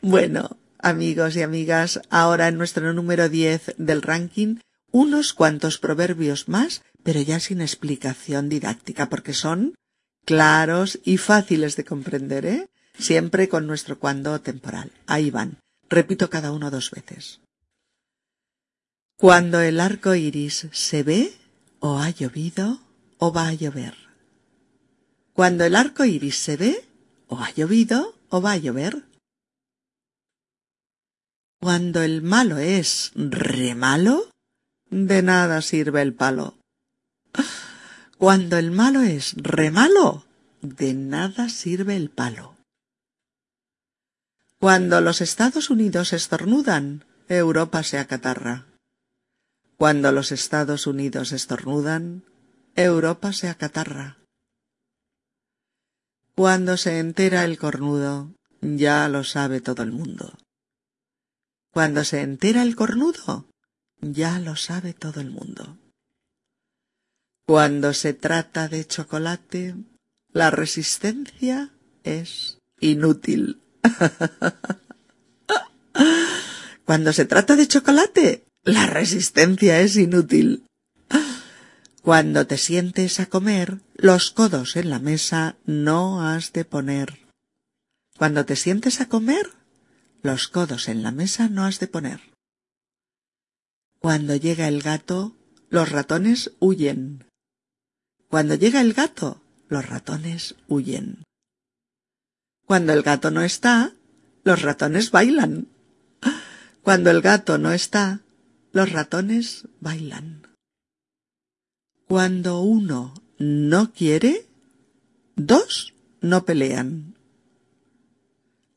Bueno, 0.00 0.56
Amigos 0.84 1.36
y 1.36 1.42
amigas, 1.42 2.00
ahora 2.10 2.48
en 2.48 2.58
nuestro 2.58 2.92
número 2.92 3.28
10 3.28 3.76
del 3.78 4.02
ranking, 4.02 4.56
unos 4.90 5.32
cuantos 5.32 5.78
proverbios 5.78 6.48
más, 6.48 6.82
pero 7.04 7.20
ya 7.20 7.38
sin 7.38 7.60
explicación 7.60 8.48
didáctica, 8.48 9.08
porque 9.08 9.32
son 9.32 9.76
claros 10.26 10.98
y 11.04 11.18
fáciles 11.18 11.76
de 11.76 11.84
comprender, 11.84 12.46
¿eh? 12.46 12.68
Siempre 12.98 13.48
con 13.48 13.68
nuestro 13.68 14.00
cuando 14.00 14.40
temporal. 14.40 14.90
Ahí 15.06 15.30
van. 15.30 15.58
Repito 15.88 16.28
cada 16.30 16.50
uno 16.50 16.68
dos 16.72 16.90
veces. 16.90 17.40
Cuando 19.16 19.60
el 19.60 19.78
arco 19.78 20.16
iris 20.16 20.66
se 20.72 21.04
ve, 21.04 21.32
o 21.78 22.00
ha 22.00 22.10
llovido, 22.10 22.80
o 23.18 23.32
va 23.32 23.46
a 23.46 23.54
llover. 23.54 23.94
Cuando 25.32 25.64
el 25.64 25.76
arco 25.76 26.04
iris 26.04 26.38
se 26.38 26.56
ve, 26.56 26.84
o 27.28 27.38
ha 27.38 27.52
llovido, 27.52 28.16
o 28.30 28.42
va 28.42 28.52
a 28.52 28.56
llover. 28.56 29.04
Cuando 31.62 32.02
el 32.02 32.22
malo 32.22 32.58
es 32.58 33.12
re 33.14 33.76
malo, 33.76 34.28
de 34.90 35.22
nada 35.22 35.62
sirve 35.62 36.02
el 36.02 36.12
palo. 36.12 36.58
Cuando 38.18 38.56
el 38.56 38.72
malo 38.72 39.02
es 39.02 39.34
re 39.36 39.70
malo, 39.70 40.26
de 40.60 40.92
nada 40.92 41.48
sirve 41.48 41.94
el 41.94 42.10
palo. 42.10 42.56
Cuando 44.58 45.00
los 45.00 45.20
Estados 45.20 45.70
Unidos 45.70 46.12
estornudan, 46.12 47.04
Europa 47.28 47.84
se 47.84 47.98
acatarra. 47.98 48.66
Cuando 49.76 50.10
los 50.10 50.32
Estados 50.32 50.88
Unidos 50.88 51.30
estornudan, 51.30 52.24
Europa 52.74 53.32
se 53.32 53.48
acatarra. 53.48 54.18
Cuando 56.34 56.76
se 56.76 56.98
entera 56.98 57.44
el 57.44 57.56
cornudo, 57.56 58.32
ya 58.62 59.08
lo 59.08 59.22
sabe 59.22 59.60
todo 59.60 59.84
el 59.84 59.92
mundo. 59.92 60.36
Cuando 61.72 62.04
se 62.04 62.20
entera 62.20 62.62
el 62.62 62.76
cornudo, 62.76 63.46
ya 64.02 64.38
lo 64.38 64.56
sabe 64.56 64.92
todo 64.92 65.20
el 65.20 65.30
mundo. 65.30 65.78
Cuando 67.46 67.94
se 67.94 68.12
trata 68.12 68.68
de 68.68 68.86
chocolate, 68.86 69.74
la 70.32 70.50
resistencia 70.50 71.70
es 72.04 72.58
inútil. 72.78 73.62
Cuando 76.84 77.12
se 77.12 77.24
trata 77.24 77.56
de 77.56 77.66
chocolate, 77.66 78.44
la 78.64 78.86
resistencia 78.86 79.80
es 79.80 79.96
inútil. 79.96 80.66
Cuando 82.02 82.46
te 82.46 82.58
sientes 82.58 83.18
a 83.18 83.26
comer, 83.26 83.78
los 83.94 84.30
codos 84.30 84.76
en 84.76 84.90
la 84.90 84.98
mesa 84.98 85.56
no 85.64 86.22
has 86.22 86.52
de 86.52 86.64
poner. 86.64 87.20
Cuando 88.18 88.44
te 88.44 88.56
sientes 88.56 89.00
a 89.00 89.08
comer, 89.08 89.50
los 90.22 90.48
codos 90.48 90.88
en 90.88 91.02
la 91.02 91.10
mesa 91.10 91.48
no 91.48 91.64
has 91.64 91.80
de 91.80 91.88
poner. 91.88 92.20
Cuando 93.98 94.36
llega 94.36 94.68
el 94.68 94.82
gato, 94.82 95.36
los 95.68 95.90
ratones 95.90 96.52
huyen. 96.58 97.26
Cuando 98.28 98.54
llega 98.54 98.80
el 98.80 98.94
gato, 98.94 99.42
los 99.68 99.88
ratones 99.88 100.54
huyen. 100.68 101.24
Cuando 102.66 102.92
el 102.92 103.02
gato 103.02 103.30
no 103.30 103.42
está, 103.42 103.94
los 104.44 104.62
ratones 104.62 105.10
bailan. 105.10 105.68
Cuando 106.82 107.10
el 107.10 107.20
gato 107.20 107.58
no 107.58 107.72
está, 107.72 108.20
los 108.72 108.90
ratones 108.90 109.68
bailan. 109.80 110.48
Cuando 112.08 112.60
uno 112.60 113.14
no 113.38 113.92
quiere, 113.92 114.46
dos 115.36 115.94
no 116.20 116.44
pelean. 116.44 117.16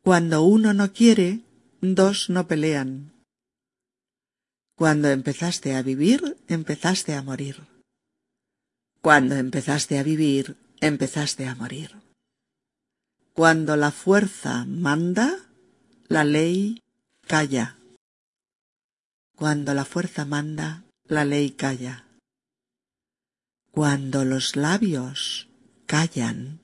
Cuando 0.05 0.43
uno 0.43 0.75
no 0.75 0.93
quiere, 0.93 1.41
dos 1.81 2.29
no 2.29 2.45
pelean. 2.47 3.11
Cuando 4.77 5.09
empezaste 5.09 5.73
a 5.73 5.81
vivir, 5.81 6.37
empezaste 6.47 7.15
a 7.15 7.23
morir. 7.23 7.65
Cuando 9.01 9.33
empezaste 9.33 9.97
a 9.97 10.03
vivir, 10.03 10.57
empezaste 10.79 11.47
a 11.47 11.55
morir. 11.55 11.95
Cuando 13.33 13.75
la 13.77 13.89
fuerza 13.89 14.65
manda, 14.65 15.49
la 16.07 16.23
ley 16.23 16.83
calla. 17.25 17.79
Cuando 19.35 19.73
la 19.73 19.85
fuerza 19.85 20.23
manda, 20.23 20.83
la 21.05 21.25
ley 21.25 21.49
calla. 21.49 22.05
Cuando 23.71 24.23
los 24.23 24.55
labios 24.55 25.47
callan, 25.87 26.59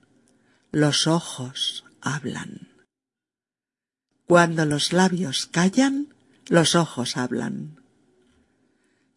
los 0.72 1.08
ojos 1.08 1.86
hablan. 2.02 2.71
Cuando 4.32 4.66
los 4.66 4.94
labios 4.94 5.46
callan, 5.46 6.08
los 6.48 6.76
ojos 6.76 7.18
hablan. 7.18 7.82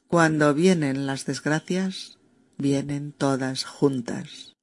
Cuando 0.08 0.54
vienen 0.54 1.06
las 1.06 1.24
desgracias, 1.24 2.18
vienen 2.58 3.12
todas 3.12 3.62
juntas. 3.64 4.54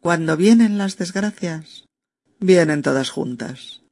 Cuando 0.00 0.36
vienen 0.36 0.78
las 0.78 0.98
desgracias, 0.98 1.84
vienen 2.40 2.82
todas 2.82 3.10
juntas. 3.10 3.82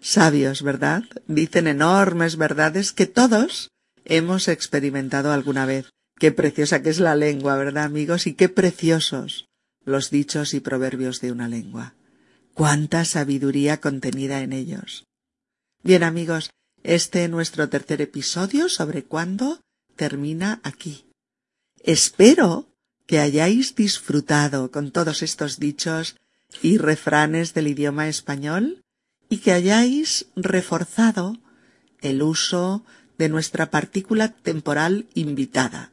Sabios, 0.00 0.62
¿verdad? 0.62 1.02
Dicen 1.26 1.66
enormes 1.66 2.36
verdades 2.36 2.92
que 2.92 3.06
todos 3.06 3.70
hemos 4.04 4.46
experimentado 4.46 5.32
alguna 5.32 5.66
vez. 5.66 5.90
Qué 6.16 6.30
preciosa 6.30 6.80
que 6.80 6.90
es 6.90 7.00
la 7.00 7.16
lengua, 7.16 7.56
¿verdad, 7.56 7.82
amigos? 7.82 8.28
Y 8.28 8.34
qué 8.34 8.48
preciosos 8.48 9.46
los 9.84 10.10
dichos 10.10 10.54
y 10.54 10.60
proverbios 10.60 11.20
de 11.20 11.32
una 11.32 11.48
lengua. 11.48 11.96
Cuánta 12.54 13.04
sabiduría 13.04 13.80
contenida 13.80 14.40
en 14.42 14.52
ellos. 14.52 15.06
Bien, 15.82 16.04
amigos, 16.04 16.50
este 16.84 17.26
nuestro 17.26 17.68
tercer 17.68 18.00
episodio 18.00 18.68
sobre 18.68 19.02
cuándo 19.02 19.60
termina 19.96 20.60
aquí. 20.62 21.04
Espero 21.82 22.68
que 23.06 23.18
hayáis 23.18 23.74
disfrutado 23.74 24.70
con 24.70 24.92
todos 24.92 25.22
estos 25.22 25.58
dichos 25.58 26.16
y 26.62 26.78
refranes 26.78 27.54
del 27.54 27.66
idioma 27.66 28.06
español 28.06 28.84
y 29.28 29.38
que 29.38 29.50
hayáis 29.50 30.26
reforzado 30.36 31.36
el 32.02 32.22
uso 32.22 32.84
de 33.18 33.28
nuestra 33.28 33.70
partícula 33.70 34.28
temporal 34.28 35.06
invitada, 35.14 35.90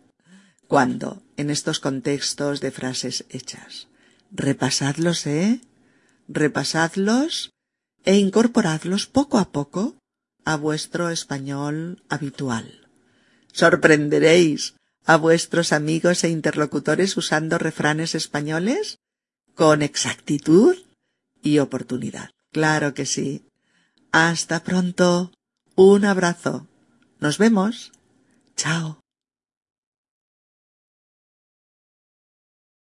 cuando 0.68 1.24
en 1.38 1.50
estos 1.50 1.80
contextos 1.80 2.62
de 2.62 2.70
frases 2.70 3.26
hechas. 3.30 3.88
Repasadlos, 4.32 5.26
¿eh? 5.26 5.60
Repasadlos 6.34 7.52
e 8.06 8.16
incorporadlos 8.16 9.06
poco 9.06 9.38
a 9.38 9.52
poco 9.52 10.00
a 10.46 10.56
vuestro 10.56 11.10
español 11.10 12.04
habitual. 12.08 12.88
Sorprenderéis 13.52 14.76
a 15.06 15.18
vuestros 15.18 15.74
amigos 15.74 16.24
e 16.24 16.30
interlocutores 16.30 17.18
usando 17.18 17.58
refranes 17.58 18.16
españoles 18.16 18.98
con 19.56 19.82
exactitud 19.82 20.78
y 21.44 21.60
oportunidad. 21.60 22.32
Claro 22.52 22.94
que 22.94 23.06
sí. 23.06 23.44
Hasta 24.12 24.64
pronto. 24.64 25.32
Un 25.76 26.06
abrazo. 26.06 26.68
Nos 27.20 27.38
vemos. 27.38 27.92
Chao. 28.56 29.01